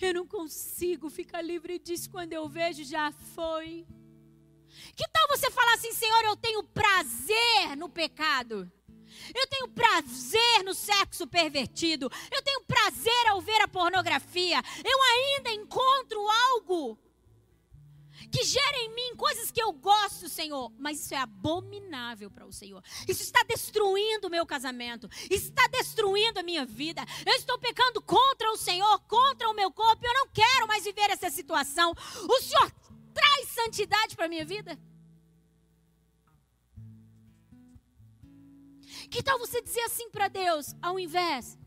[0.00, 3.86] Eu não consigo ficar livre disso quando eu vejo já foi.
[4.94, 8.70] Que tal você falar assim, Senhor, eu tenho prazer no pecado?
[9.34, 12.10] Eu tenho prazer no sexo pervertido.
[12.30, 14.60] Eu tenho prazer ao ver a pornografia.
[14.84, 16.98] Eu ainda encontro algo
[18.30, 22.52] que gera em mim coisas que eu gosto, Senhor, mas isso é abominável para o
[22.52, 22.82] Senhor.
[23.06, 27.02] Isso está destruindo o meu casamento, está destruindo a minha vida.
[27.24, 30.04] Eu estou pecando contra o Senhor, contra o meu corpo.
[30.04, 31.94] Eu não quero mais viver essa situação.
[32.28, 32.72] O Senhor
[33.14, 34.78] traz santidade para a minha vida?
[39.10, 41.58] Que tal você dizer assim para Deus, ao invés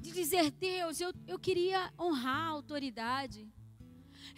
[0.00, 3.48] de dizer, Deus, eu, eu queria honrar a autoridade.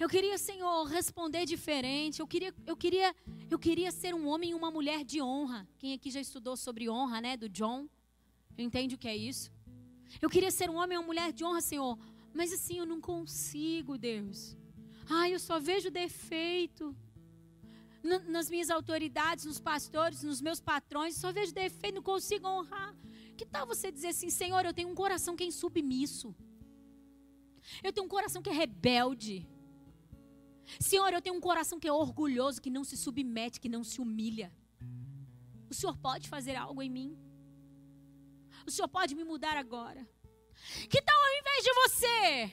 [0.03, 2.21] Eu queria, Senhor, responder diferente.
[2.21, 3.15] Eu queria, eu queria,
[3.51, 5.69] eu queria ser um homem e uma mulher de honra.
[5.79, 7.87] Quem aqui já estudou sobre honra, né, do John?
[8.57, 9.53] Entende o que é isso?
[10.23, 11.99] Eu queria ser um homem e uma mulher de honra, Senhor.
[12.33, 14.57] Mas assim, eu não consigo, Deus.
[15.07, 16.97] Ai, eu só vejo defeito
[18.27, 22.97] nas minhas autoridades, nos pastores, nos meus patrões, só vejo defeito, não consigo honrar.
[23.37, 26.35] Que tal você dizer assim, Senhor, eu tenho um coração que é insubmisso.
[27.83, 29.47] Eu tenho um coração que é rebelde.
[30.79, 34.01] Senhor, eu tenho um coração que é orgulhoso, que não se submete, que não se
[34.01, 34.53] humilha.
[35.68, 37.18] O Senhor pode fazer algo em mim?
[38.66, 40.07] O Senhor pode me mudar agora?
[40.89, 42.53] Que tal ao invés de você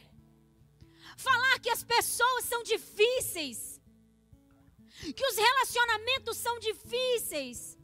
[1.17, 3.81] falar que as pessoas são difíceis,
[5.15, 7.77] que os relacionamentos são difíceis,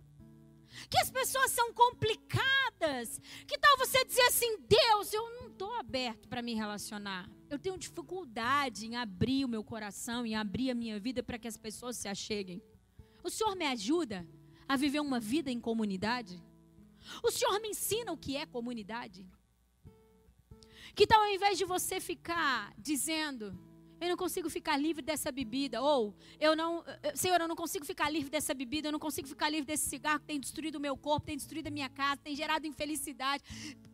[0.89, 3.19] que as pessoas são complicadas.
[3.47, 7.29] Que tal você dizer assim: Deus, eu não estou aberto para me relacionar.
[7.49, 11.47] Eu tenho dificuldade em abrir o meu coração, em abrir a minha vida para que
[11.47, 12.61] as pessoas se acheguem.
[13.23, 14.27] O Senhor me ajuda
[14.67, 16.43] a viver uma vida em comunidade?
[17.23, 19.25] O Senhor me ensina o que é comunidade?
[20.95, 23.57] Que tal ao invés de você ficar dizendo,
[24.03, 25.81] eu não consigo ficar livre dessa bebida.
[25.81, 26.83] Ou, eu não,
[27.15, 30.19] Senhor, eu não consigo ficar livre dessa bebida, eu não consigo ficar livre desse cigarro
[30.19, 33.43] que tem destruído o meu corpo, tem destruído a minha casa, tem gerado infelicidade.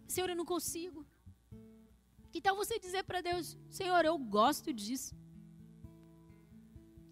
[0.08, 1.06] Senhor, eu não consigo.
[2.32, 5.16] Que tal você dizer para Deus, Senhor, eu gosto disso.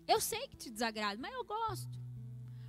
[0.08, 1.98] Eu sei que te desagrada, mas eu gosto.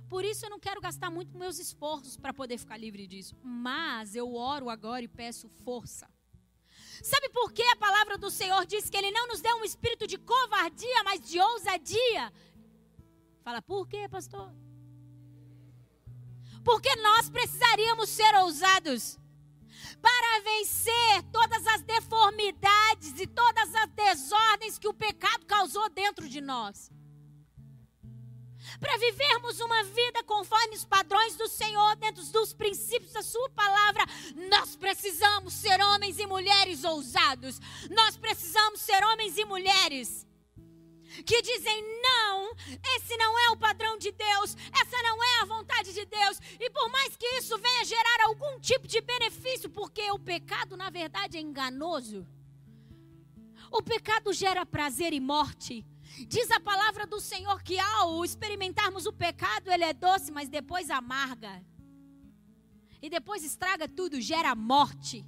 [0.09, 3.35] Por isso eu não quero gastar muito meus esforços para poder ficar livre disso.
[3.43, 6.09] Mas eu oro agora e peço força.
[7.01, 10.05] Sabe por que a palavra do Senhor diz que Ele não nos deu um espírito
[10.05, 12.33] de covardia, mas de ousadia?
[13.43, 14.53] Fala, por quê, pastor?
[16.63, 19.17] Porque nós precisaríamos ser ousados
[20.01, 26.41] para vencer todas as deformidades e todas as desordens que o pecado causou dentro de
[26.41, 26.91] nós
[28.79, 34.05] para vivermos uma vida conforme os padrões do Senhor, dentro dos princípios da Sua palavra,
[34.49, 37.59] nós precisamos ser homens e mulheres ousados.
[37.89, 40.25] Nós precisamos ser homens e mulheres
[41.25, 42.51] que dizem: não,
[42.95, 46.69] esse não é o padrão de Deus, essa não é a vontade de Deus, e
[46.69, 51.37] por mais que isso venha gerar algum tipo de benefício, porque o pecado na verdade
[51.37, 52.25] é enganoso,
[53.71, 55.85] o pecado gera prazer e morte.
[56.27, 60.89] Diz a palavra do Senhor que ao experimentarmos o pecado, ele é doce, mas depois
[60.89, 61.63] amarga.
[63.01, 65.25] E depois estraga tudo, gera morte.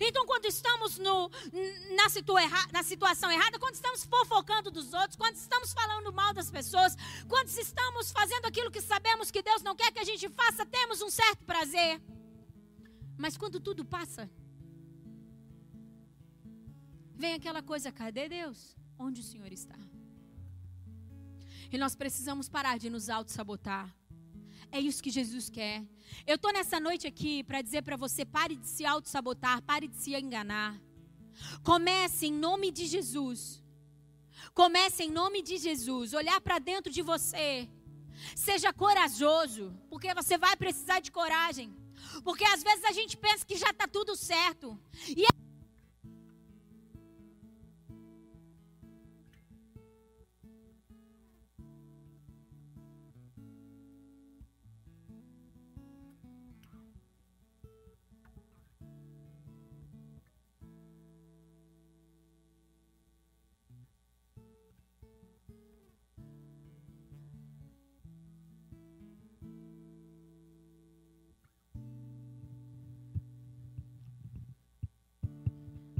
[0.00, 1.30] Então, quando estamos no,
[1.96, 2.40] na, situa
[2.72, 6.96] na, situação errada, quando estamos fofocando dos outros, quando estamos falando mal das pessoas,
[7.28, 11.02] quando estamos fazendo aquilo que sabemos que Deus não quer que a gente faça, temos
[11.02, 12.00] um certo prazer.
[13.16, 14.30] Mas quando tudo passa,
[17.14, 18.76] vem aquela coisa: cadê Deus?
[18.98, 19.78] Onde o Senhor está.
[21.72, 23.94] E nós precisamos parar de nos auto-sabotar.
[24.70, 25.84] É isso que Jesus quer.
[26.26, 29.96] Eu estou nessa noite aqui para dizer para você: pare de se auto-sabotar, pare de
[29.96, 30.80] se enganar.
[31.62, 33.62] Comece em nome de Jesus.
[34.52, 36.12] Comece em nome de Jesus.
[36.12, 37.68] Olhar para dentro de você.
[38.36, 41.74] Seja corajoso, porque você vai precisar de coragem.
[42.22, 44.78] Porque às vezes a gente pensa que já está tudo certo.
[45.08, 45.24] E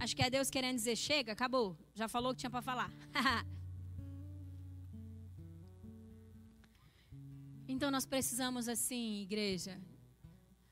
[0.04, 1.74] Acho que é Deus querendo dizer: chega, acabou.
[1.94, 2.90] Já falou o que tinha para falar.
[7.66, 9.80] então nós precisamos, assim, igreja,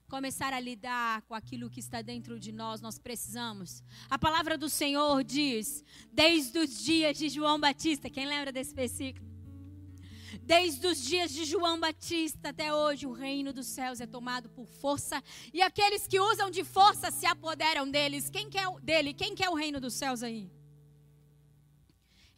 [0.06, 2.82] começar a lidar com aquilo que está dentro de nós.
[2.82, 3.82] Nós precisamos.
[4.10, 8.10] A palavra do Senhor diz, desde os dias de João Batista.
[8.10, 9.31] Quem lembra desse versículo?
[10.44, 14.66] Desde os dias de João Batista até hoje, o reino dos céus é tomado por
[14.66, 15.22] força
[15.52, 18.28] e aqueles que usam de força se apoderam deles.
[18.28, 19.14] Quem quer dele?
[19.14, 20.50] Quem quer o reino dos céus aí?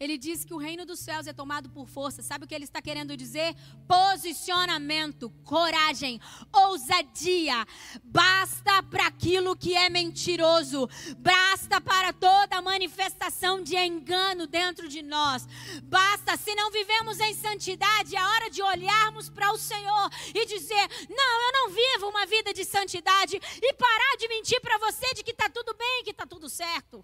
[0.04, 2.20] Ele diz que o reino dos céus é tomado por força.
[2.22, 3.56] Sabe o que ele está querendo dizer?
[3.88, 6.20] Posicionamento, coragem,
[6.52, 7.66] ousadia.
[8.04, 10.86] Basta para aquilo que é mentiroso.
[11.16, 15.48] Basta para toda manifestação de engano dentro de nós.
[15.84, 20.86] Basta, se não vivemos em santidade, é hora de olharmos para o Senhor e dizer:
[21.08, 23.40] Não, eu não vivo uma vida de santidade.
[23.62, 27.02] E parar de mentir para você de que está tudo bem, que está tudo certo.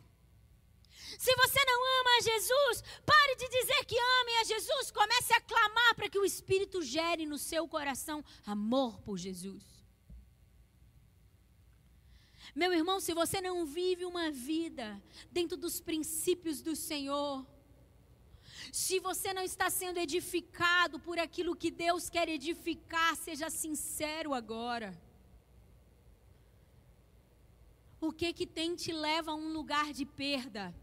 [1.20, 4.90] Se você não ama a Jesus, pare de dizer que ame a Jesus.
[4.90, 9.62] Comece a clamar para que o Espírito gere no seu coração amor por Jesus.
[12.54, 14.86] Meu irmão, se você não vive uma vida
[15.30, 17.46] dentro dos princípios do Senhor,
[18.72, 24.98] se você não está sendo edificado por aquilo que Deus quer edificar, seja sincero agora.
[28.00, 30.74] O que que tem te leva a um lugar de perda?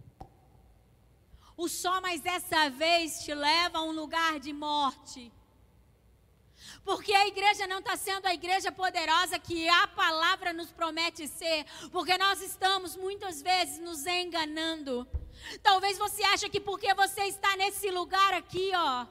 [1.57, 5.33] O só mais dessa vez te leva a um lugar de morte.
[6.85, 11.65] Porque a igreja não está sendo a igreja poderosa que a palavra nos promete ser.
[11.91, 15.07] Porque nós estamos muitas vezes nos enganando.
[15.63, 19.05] Talvez você ache que porque você está nesse lugar aqui, ó,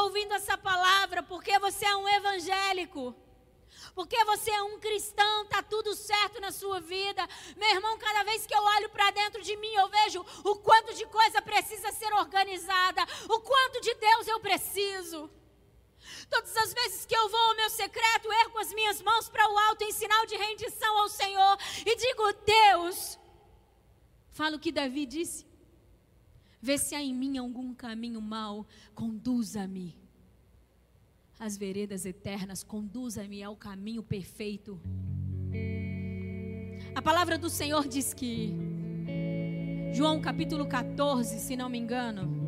[0.00, 3.14] ouvindo essa palavra, porque você é um evangélico
[3.96, 7.26] porque você é um cristão, está tudo certo na sua vida.
[7.56, 10.92] Meu irmão, cada vez que eu olho para dentro de mim, eu vejo o quanto
[10.94, 15.30] de coisa precisa ser organizada, o quanto de Deus eu preciso.
[16.28, 19.58] Todas as vezes que eu vou ao meu secreto, ergo as minhas mãos para o
[19.58, 23.18] alto em sinal de rendição ao Senhor e digo: Deus,
[24.30, 25.46] fala o que Davi disse.
[26.60, 30.05] Vê se há em mim algum caminho mau, conduza-me
[31.38, 34.80] as veredas eternas, conduza-me ao caminho perfeito.
[36.94, 38.54] A palavra do Senhor diz que,
[39.92, 42.44] João capítulo 14, se não me engano,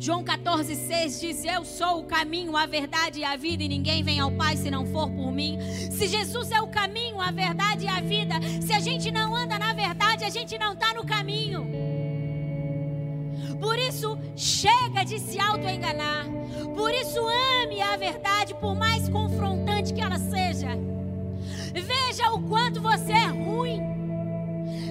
[0.00, 4.02] João 14, 6 diz: Eu sou o caminho, a verdade e a vida, e ninguém
[4.02, 5.58] vem ao Pai se não for por mim.
[5.90, 9.58] Se Jesus é o caminho, a verdade e a vida, se a gente não anda
[9.58, 11.97] na verdade, a gente não está no caminho.
[13.60, 16.26] Por isso, chega de se auto-enganar.
[16.76, 17.20] Por isso,
[17.62, 20.68] ame a verdade, por mais confrontante que ela seja.
[21.72, 23.80] Veja o quanto você é ruim.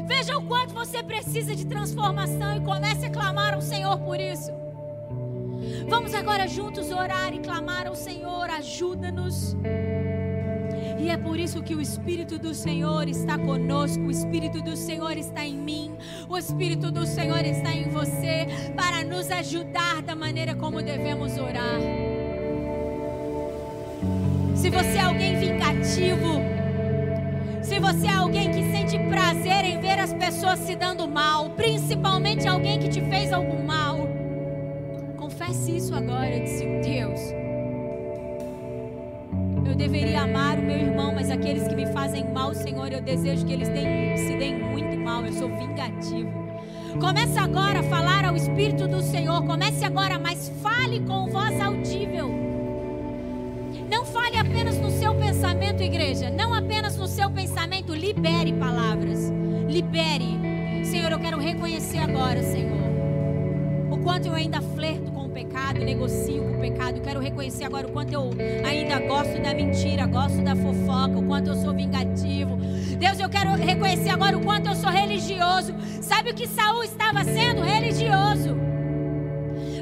[0.05, 4.51] Veja o quanto você precisa de transformação e comece a clamar ao Senhor por isso.
[5.89, 9.55] Vamos agora juntos orar e clamar ao Senhor, ajuda-nos.
[10.99, 15.18] E é por isso que o Espírito do Senhor está conosco, o Espírito do Senhor
[15.18, 15.97] está em mim,
[16.30, 21.80] o Espírito do Senhor está em você, para nos ajudar da maneira como devemos orar.
[24.55, 26.41] Se você é alguém vingativo,
[27.61, 32.47] se você é alguém que sente prazer em ver as pessoas se dando mal, principalmente
[32.47, 34.07] alguém que te fez algum mal,
[35.15, 36.39] confesse isso agora.
[36.39, 37.47] Disse Deus
[39.70, 43.45] eu deveria amar o meu irmão, mas aqueles que me fazem mal, Senhor, eu desejo
[43.45, 45.26] que eles deem, se deem muito mal.
[45.26, 46.32] Eu sou vingativo.
[46.99, 49.45] Comece agora a falar ao Espírito do Senhor.
[49.45, 52.30] Comece agora, mas fale com voz audível.
[53.89, 56.30] Não fale apenas no seu pensamento, igreja.
[56.30, 57.93] Não apenas no seu pensamento.
[57.93, 59.32] Libere palavras.
[59.68, 60.86] Libere.
[60.86, 62.78] Senhor, eu quero reconhecer agora, Senhor,
[63.91, 66.99] o quanto eu ainda flerto pecado, negocio com o pecado.
[66.99, 68.31] Quero reconhecer agora o quanto eu
[68.65, 72.57] ainda gosto da mentira, gosto da fofoca, o quanto eu sou vingativo.
[72.97, 75.76] Deus, eu quero reconhecer agora o quanto eu sou religioso.
[76.01, 77.61] Sabe o que Saul estava sendo?
[77.61, 78.57] Religioso.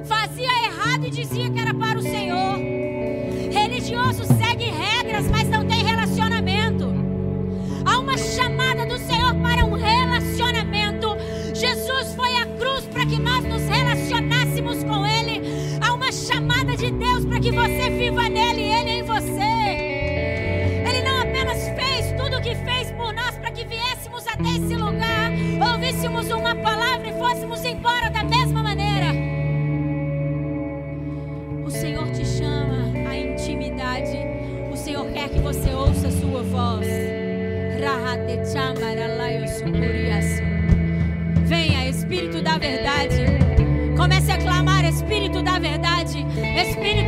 [0.04, 2.58] Fazia errado e dizia que era para o Senhor.
[3.52, 6.94] Religioso segue regras, mas não tem relacionamento.
[7.86, 11.16] Há uma chamada do Senhor para um relacionamento.
[11.54, 15.15] Jesus foi à cruz para que nós nos relacionássemos com Ele
[17.46, 19.30] que você viva nele e ele em você.
[20.90, 24.76] Ele não apenas fez tudo o que fez por nós para que viéssemos até esse
[24.76, 25.32] lugar,
[25.72, 29.12] ouvíssemos uma palavra e fôssemos embora da mesma maneira.
[31.64, 34.18] O Senhor te chama à intimidade.
[34.74, 36.88] O Senhor quer que você ouça a sua voz.
[41.46, 43.24] Venha, Espírito da Verdade.
[43.96, 46.26] Comece a clamar, Espírito da verdade.
[46.68, 47.05] Espírito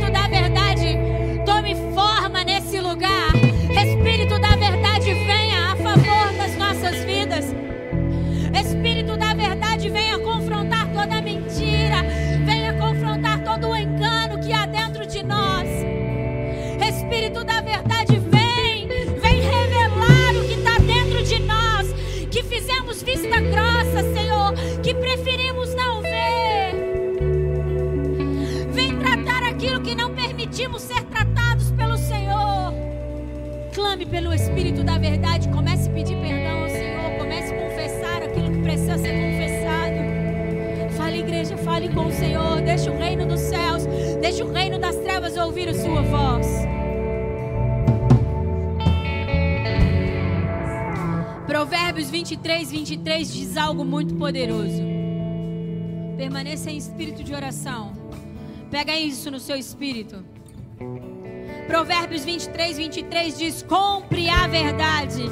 [34.88, 39.12] da verdade, comece a pedir perdão ao Senhor, comece a confessar aquilo que precisa ser
[39.12, 40.96] confessado.
[40.96, 43.84] Fale, igreja, fale com o Senhor, deixe o reino dos céus,
[44.22, 46.46] deixe o reino das trevas ouvir a sua voz.
[51.46, 54.82] Provérbios 23, 23 diz algo muito poderoso.
[56.16, 57.92] Permaneça em espírito de oração.
[58.70, 60.24] Pega isso no seu espírito.
[61.68, 65.22] Provérbios 23, 23 diz: Compre a verdade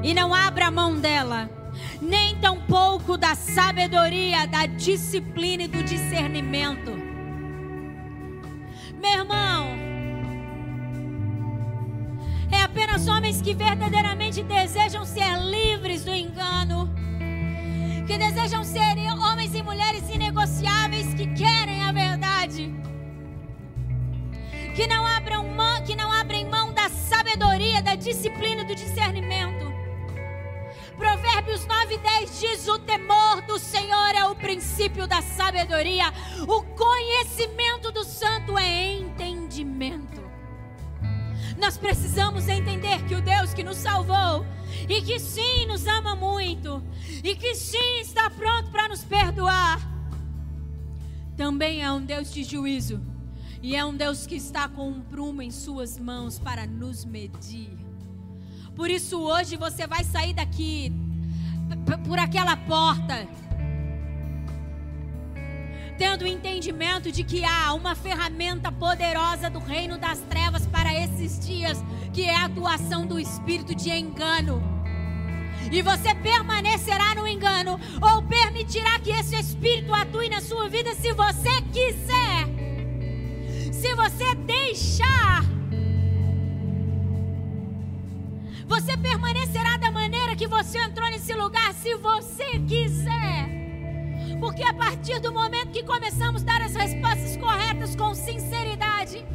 [0.00, 1.50] e não abra mão dela,
[2.00, 6.92] nem tampouco da sabedoria, da disciplina e do discernimento.
[9.02, 9.66] Meu irmão,
[12.52, 16.88] é apenas homens que verdadeiramente desejam ser livres do engano,
[18.06, 21.81] que desejam ser homens e mulheres inegociáveis que querem
[24.82, 29.72] que não abram mão, que não abrem mão da sabedoria, da disciplina, do discernimento.
[30.98, 36.12] Provérbios 9 10 diz: O temor do Senhor é o princípio da sabedoria,
[36.48, 40.20] o conhecimento do santo é entendimento.
[41.56, 44.44] Nós precisamos entender que o Deus que nos salvou
[44.88, 46.82] e que sim nos ama muito
[47.22, 49.80] e que sim está pronto para nos perdoar,
[51.36, 53.11] também é um Deus de juízo
[53.62, 57.78] e é um Deus que está com um prumo em suas mãos para nos medir.
[58.74, 60.92] Por isso hoje você vai sair daqui
[62.04, 63.28] por aquela porta
[66.02, 71.38] tendo o entendimento de que há uma ferramenta poderosa do reino das trevas para esses
[71.38, 71.78] dias,
[72.12, 74.60] que é a atuação do espírito de engano.
[75.70, 81.12] E você permanecerá no engano ou permitirá que esse espírito atue na sua vida se
[81.12, 82.31] você quiser.
[83.82, 85.42] Se você deixar
[88.68, 93.48] Você permanecerá da maneira que você entrou nesse lugar se você quiser.
[94.38, 99.26] Porque a partir do momento que começamos a dar as respostas corretas com sinceridade,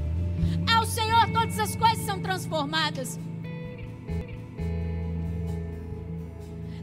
[0.73, 3.19] ao Senhor todas as coisas são transformadas.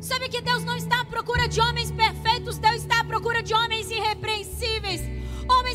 [0.03, 3.55] Sabe que Deus não está à procura de homens perfeitos, Deus está à procura de
[3.55, 5.01] homens irrepreensíveis,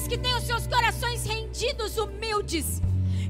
[0.08, 2.82] que têm os seus corações rendidos, humildes,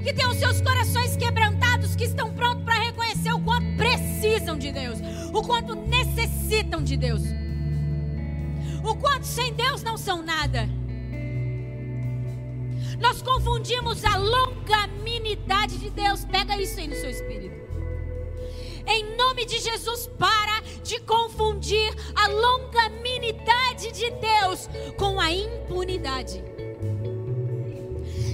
[0.03, 4.71] que têm os seus corações quebrantados, que estão prontos para reconhecer o quanto precisam de
[4.71, 4.99] Deus,
[5.33, 7.21] o quanto necessitam de Deus
[8.83, 10.67] o quanto sem Deus não são nada.
[12.99, 16.25] Nós confundimos a longanimidade de Deus.
[16.25, 17.57] Pega isso aí no seu espírito.
[18.87, 26.43] Em nome de Jesus, para de confundir a longanimidade de Deus com a impunidade.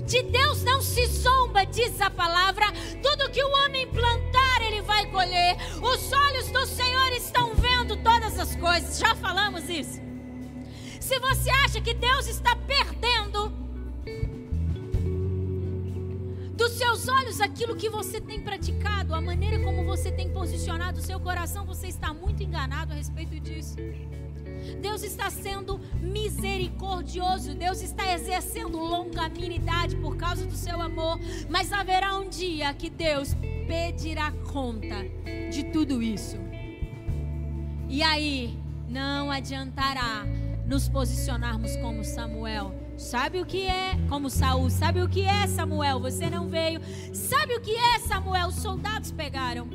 [0.06, 2.66] De Deus não se zomba, diz a palavra.
[3.02, 5.58] Tudo que o homem plantar, ele vai colher.
[5.82, 9.00] Os olhos do Senhor estão vendo todas as coisas.
[9.00, 10.00] Já falamos isso.
[11.00, 13.54] Se você acha que Deus está perdendo
[16.56, 21.04] dos seus olhos aquilo que você tem praticado, a maneira como você tem posicionado o
[21.04, 23.76] seu coração, você está muito enganado a respeito disso.
[24.82, 31.20] Deus está sendo misericordioso, Deus está exercendo longanimidade por causa do seu amor,
[31.50, 33.36] mas haverá um dia que Deus
[33.68, 34.96] pedirá conta
[35.52, 36.38] de tudo isso.
[37.88, 40.26] E aí não adiantará
[40.66, 42.74] nos posicionarmos como Samuel.
[42.98, 43.98] Sabe o que é?
[44.10, 44.70] Como Saul.
[44.70, 46.00] Sabe o que é, Samuel?
[46.00, 46.80] Você não veio.
[47.14, 48.48] Sabe o que é, Samuel?
[48.48, 49.68] Os soldados pegaram.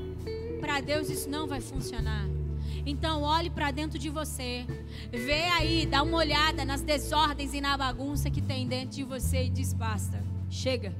[0.60, 2.39] Para Deus isso não vai funcionar.
[2.84, 4.66] Então olhe para dentro de você.
[5.10, 9.44] Vê aí, dá uma olhada nas desordens e na bagunça que tem dentro de você
[9.44, 10.94] e diz: basta, chega.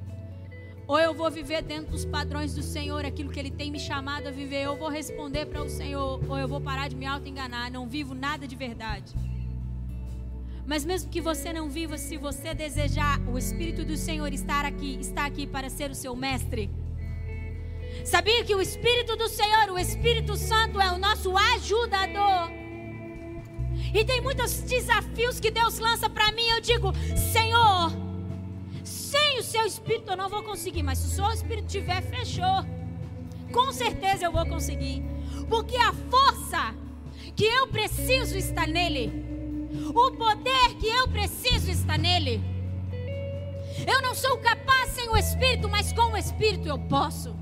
[0.86, 4.26] Ou eu vou viver dentro dos padrões do Senhor, aquilo que Ele tem me chamado
[4.26, 4.64] a viver.
[4.64, 7.70] Eu vou responder para o Senhor, ou eu vou parar de me auto-enganar.
[7.70, 9.14] Não vivo nada de verdade.
[10.66, 14.98] Mas mesmo que você não viva, se você desejar, o Espírito do Senhor estar aqui,
[15.00, 16.70] está aqui para ser o seu mestre.
[18.04, 22.50] Sabia que o Espírito do Senhor, o Espírito Santo, é o nosso ajudador.
[23.92, 26.46] E tem muitos desafios que Deus lança para mim.
[26.48, 26.92] Eu digo,
[27.32, 27.92] Senhor,
[28.84, 30.82] sem o seu Espírito eu não vou conseguir.
[30.82, 32.64] Mas se o seu Espírito tiver, fechou.
[33.52, 35.02] Com certeza eu vou conseguir.
[35.48, 36.74] Porque a força
[37.34, 39.12] que eu preciso está nele.
[39.94, 42.40] O poder que eu preciso está nele.
[43.86, 47.34] Eu não sou capaz sem o Espírito, mas com o Espírito eu posso.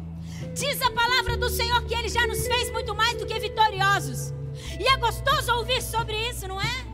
[0.55, 4.32] Diz a palavra do Senhor que Ele já nos fez muito mais do que vitoriosos.
[4.78, 6.86] E é gostoso ouvir sobre isso, não é?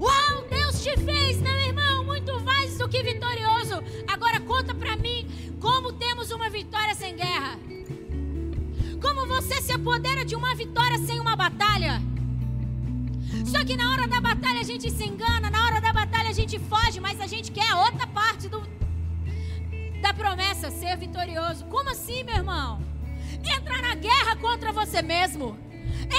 [0.00, 3.82] Uau, Deus te fez, meu irmão, muito mais do que vitorioso.
[4.06, 5.26] Agora conta para mim
[5.60, 7.58] como temos uma vitória sem guerra.
[9.00, 12.02] Como você se apodera de uma vitória sem uma batalha?
[13.44, 16.32] Só que na hora da batalha a gente se engana, na hora da batalha a
[16.32, 18.62] gente foge, mas a gente quer outra parte do,
[20.04, 21.64] da promessa, ser vitorioso.
[21.64, 22.78] Como assim, meu irmão?
[23.42, 25.58] Entra na guerra contra você mesmo.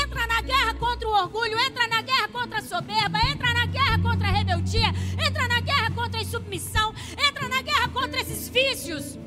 [0.03, 3.99] Entra na guerra contra o orgulho, entra na guerra contra a soberba, entra na guerra
[3.99, 4.87] contra a rebeldia,
[5.27, 6.95] entra na guerra contra a insubmissão,
[7.29, 9.19] entra na guerra contra esses vícios.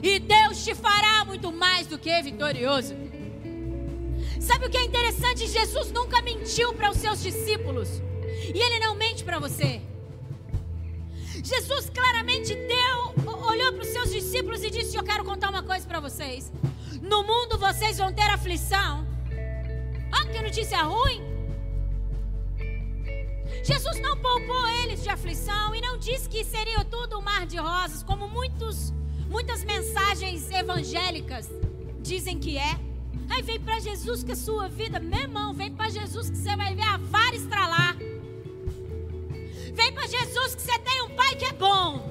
[0.00, 2.94] E Deus te fará muito mais do que vitorioso.
[4.40, 5.48] Sabe o que é interessante?
[5.48, 7.88] Jesus nunca mentiu para os seus discípulos.
[8.54, 9.82] E ele não mente para você.
[11.42, 15.86] Jesus claramente deu, olhou para os seus discípulos e disse: Eu quero contar uma coisa
[15.86, 16.52] para vocês.
[17.00, 19.04] No mundo vocês vão ter aflição.
[20.12, 21.20] Ah, que notícia ruim!
[23.64, 27.56] Jesus não poupou eles de aflição e não disse que seria tudo um mar de
[27.56, 28.92] rosas, como muitos,
[29.28, 31.48] muitas mensagens evangélicas
[32.00, 32.78] dizem que é.
[33.30, 36.56] Aí vem para Jesus que a sua vida, meu irmão, vem para Jesus que você
[36.56, 37.96] vai ver a vara estralar.
[39.72, 42.10] Vem para Jesus que você tem um pai que é bom.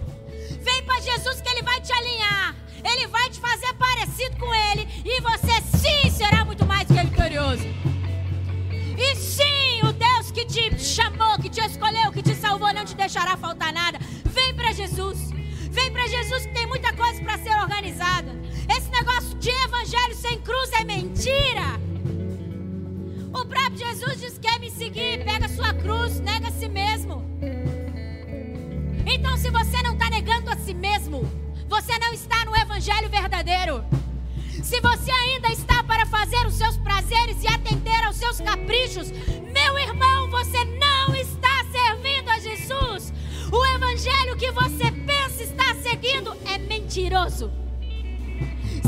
[0.61, 2.55] Vem para Jesus que ele vai te alinhar.
[2.83, 7.63] Ele vai te fazer parecido com ele e você sim será muito mais que vitorioso.
[8.97, 12.95] E sim, o Deus que te chamou, que te escolheu, que te salvou, não te
[12.95, 13.99] deixará faltar nada.
[14.25, 15.29] Vem para Jesus.
[15.71, 18.31] Vem para Jesus que tem muita coisa para ser organizada.
[18.75, 21.60] Esse negócio de evangelho sem cruz é mentira.
[24.31, 27.25] Jesus quer me seguir, pega sua cruz, nega a si mesmo.
[29.05, 31.29] Então, se você não está negando a si mesmo,
[31.67, 33.83] você não está no evangelho verdadeiro.
[34.63, 39.77] Se você ainda está para fazer os seus prazeres e atender aos seus caprichos, meu
[39.77, 43.11] irmão, você não está servindo a Jesus.
[43.51, 47.51] O evangelho que você pensa estar seguindo é mentiroso.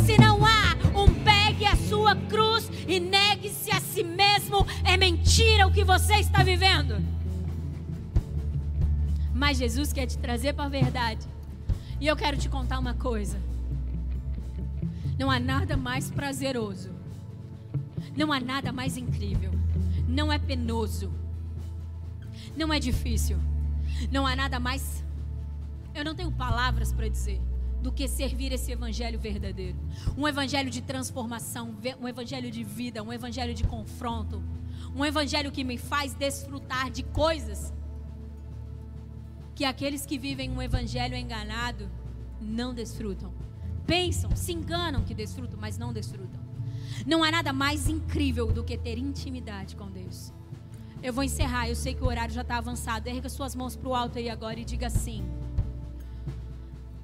[0.05, 1.32] Se não há um a
[1.93, 6.95] sua cruz e negue-se a si mesmo, é mentira o que você está vivendo.
[9.31, 11.27] Mas Jesus quer te trazer para a verdade.
[12.01, 13.39] E eu quero te contar uma coisa.
[15.19, 16.89] Não há nada mais prazeroso.
[18.17, 19.51] Não há nada mais incrível.
[20.07, 21.13] Não é penoso.
[22.57, 23.37] Não é difícil.
[24.11, 25.03] Não há nada mais.
[25.93, 27.39] Eu não tenho palavras para dizer
[27.83, 29.77] do que servir esse evangelho verdadeiro.
[30.17, 34.41] Um evangelho de transformação, um evangelho de vida, um evangelho de confronto,
[34.95, 37.73] um evangelho que me faz desfrutar de coisas
[39.53, 41.91] que aqueles que vivem um evangelho enganado
[42.41, 43.31] não desfrutam.
[43.85, 46.41] Pensam, se enganam que desfrutam, mas não desfrutam.
[47.05, 50.33] Não há nada mais incrível do que ter intimidade com Deus.
[51.03, 53.09] Eu vou encerrar, eu sei que o horário já está avançado.
[53.09, 55.23] Erga suas mãos para o alto aí agora e diga assim.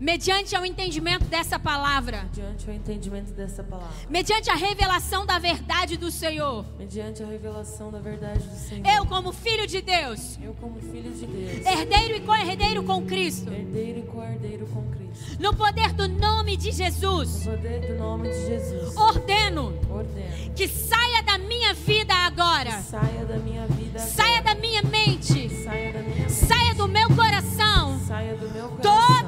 [0.00, 2.22] Mediante o entendimento dessa palavra.
[2.22, 3.92] Mediante o entendimento dessa palavra.
[4.08, 6.64] Mediante a revelação da verdade do Senhor.
[6.78, 8.86] Mediante a revelação da verdade do Senhor.
[8.86, 10.38] Eu como filho de Deus.
[10.40, 11.66] Eu como filho de Deus.
[11.66, 13.52] Herdeiro e co-herdeiro com Cristo.
[13.52, 15.36] Herdeiro e co-herdeiro com Cristo.
[15.40, 17.44] No poder do nome de Jesus.
[17.44, 18.96] No poder do nome de Jesus.
[18.96, 19.76] Ordeno.
[19.90, 20.54] Ordeno.
[20.54, 22.70] Que saia da minha vida agora.
[22.70, 24.12] Que saia da minha vida agora.
[24.12, 25.48] Saia da minha mente.
[25.64, 26.32] Saia da minha mente.
[26.32, 28.00] Saia do meu coração.
[28.06, 28.80] Saia do meu coração.
[28.80, 29.27] Toda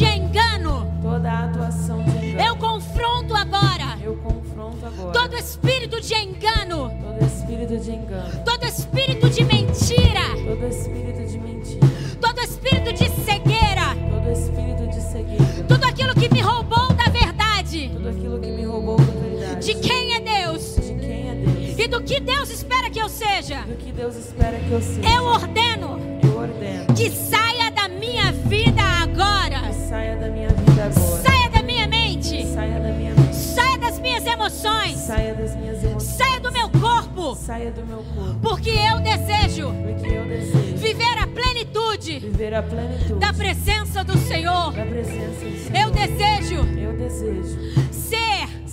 [0.00, 0.90] de engano.
[1.02, 2.40] Toda atuação de engano.
[2.40, 3.98] Eu confronto agora.
[4.02, 5.12] Eu confronto agora.
[5.12, 6.90] Todo espírito de engano.
[6.90, 8.44] Todo espírito de engano.
[8.44, 10.24] Todo espírito de mentira.
[10.46, 11.86] Todo espírito de mentira.
[12.18, 13.94] Todo espírito de cegueira.
[14.10, 15.64] Todo espírito de cegueira.
[15.68, 17.90] Tudo aquilo que me roubou da verdade.
[17.92, 19.66] Tudo aquilo que me roubou da verdade.
[19.66, 20.09] De quem
[21.90, 23.62] do que Deus espera que eu seja.
[23.62, 25.08] Do que Deus espera que eu seja.
[25.08, 25.98] Eu ordeno.
[26.22, 26.94] Eu ordeno.
[26.94, 29.60] Que saia da minha vida agora.
[29.60, 31.22] Que saia da minha vida agora.
[31.22, 32.46] Saia da minha mente.
[32.46, 33.34] Saia da minha mente.
[33.34, 34.96] Saia das minhas emoções.
[34.98, 36.02] Saia das minhas emoções.
[36.16, 37.34] Saia do meu corpo.
[37.34, 38.38] Saia do meu corpo.
[38.40, 44.16] Porque eu desejo Porque eu desejo viver a plenitude viver a plenitude da presença do
[44.16, 44.72] Senhor.
[44.72, 45.82] da presença do Senhor.
[45.82, 47.89] Eu desejo Eu desejo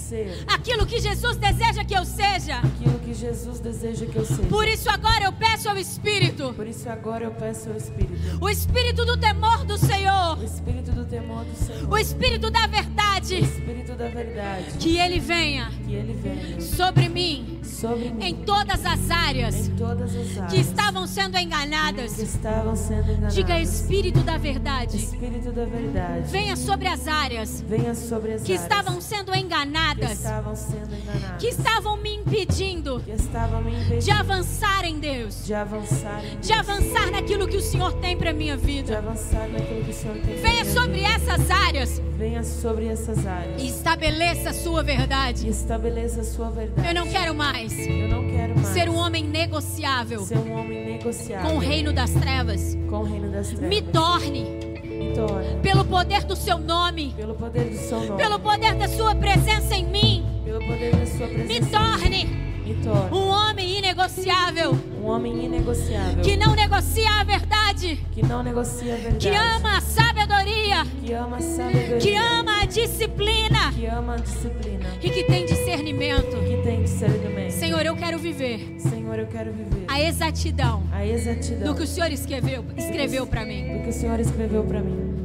[0.07, 2.57] ser aquilo que Jesus deseja que eu seja.
[2.57, 4.43] aquilo que Jesus deseja que eu seja.
[4.43, 8.13] Por isso agora eu peço ao Espírito, Por isso agora eu peço ao Espírito.
[8.39, 11.91] o Espírito do temor do Senhor, O Espírito do temor do Senhor.
[11.91, 12.87] o Espírito da verdade,
[13.27, 18.35] verdade, Espírito da verdade, que ele venha que ele venha sobre mim sobre mim em
[18.35, 22.15] todas as áreas em todas as áreas que estavam sendo enganadas.
[22.15, 23.35] que estavam sendo enganadas.
[23.35, 28.53] Diga Espírito da verdade, Espírito da verdade, venha sobre as áreas venha sobre as que
[28.53, 33.71] áreas estavam sendo que enganadas, estavam sendo enganadas, que estavam me impedindo que estavam me
[33.71, 37.93] impedindo de avançar em Deus, de avançar em de Deus, avançar naquilo que o Senhor
[37.93, 38.97] tem para minha de vida.
[38.97, 41.07] avançar naquilo que o Senhor tem Venha sobre vida.
[41.07, 45.47] essas áreas venha sobre essas áreas estabeleça a sua verdade.
[45.47, 46.89] estabeleça a sua verdade.
[46.89, 50.85] Eu não quero mais Eu não quero mais ser um homem negociável ser um homem
[50.85, 52.77] negociável com o reino das trevas.
[52.89, 53.69] com o reino das trevas.
[53.69, 58.39] Me torne, Me torne, pelo poder do seu nome, pelo poder do seu nome, pelo
[58.39, 62.25] poder da sua presença em mim, pelo poder da sua presença, me torne
[62.65, 68.43] me torne um homem inegociável um homem inegociável que não negocia a verdade, que não
[68.43, 73.71] negocia a verdade, que ama a sabedoria, que ama a sabedoria, que ama a disciplina
[73.73, 76.35] que ama a disciplina, e que tem discernimento.
[76.37, 77.51] que tem discernimento.
[77.51, 81.87] Senhor, eu quero viver Senhor, eu quero viver a exatidão a exatidão do que o
[81.87, 83.77] Senhor escreveu, escreveu para mim.
[83.77, 85.16] do que o Senhor escreveu para mim.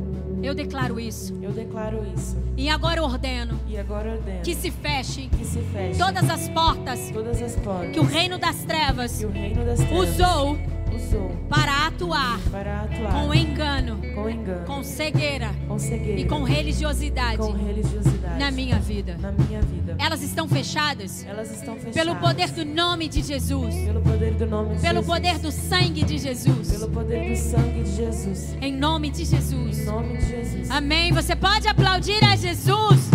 [0.43, 1.39] Eu declaro isso.
[1.41, 2.37] Eu declaro isso.
[2.57, 7.11] E agora ordeno e agora ordeno que se feche que se feche todas as portas
[7.11, 10.59] todas as portas que o reino das trevas que o reino das trevas usou
[10.95, 16.43] usou para atuar para atuar com engano, com engano, com cegueira com cegueira e com
[16.43, 17.39] religiosidade.
[17.39, 18.12] com religiosidade
[18.43, 19.17] na minha vida.
[19.21, 19.95] na minha vida.
[19.99, 24.47] Elas estão fechadas Elas estão fechadas pelo poder do nome de Jesus, pelo poder do
[24.47, 26.73] nome de pelo Jesus, poder do sangue de Jesus.
[26.73, 28.57] pelo poder do sangue de Jesus.
[28.61, 29.85] Em nome de Em Jesus.
[29.87, 30.71] nome de Jesus.
[30.71, 31.13] Amém.
[31.13, 33.11] Você pode aplaudir a Jesus.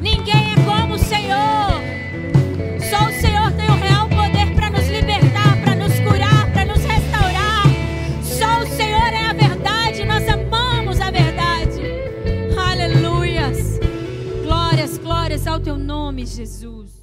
[0.00, 2.09] Ninguém é como o Senhor.
[16.20, 16.99] Nome, Jesus.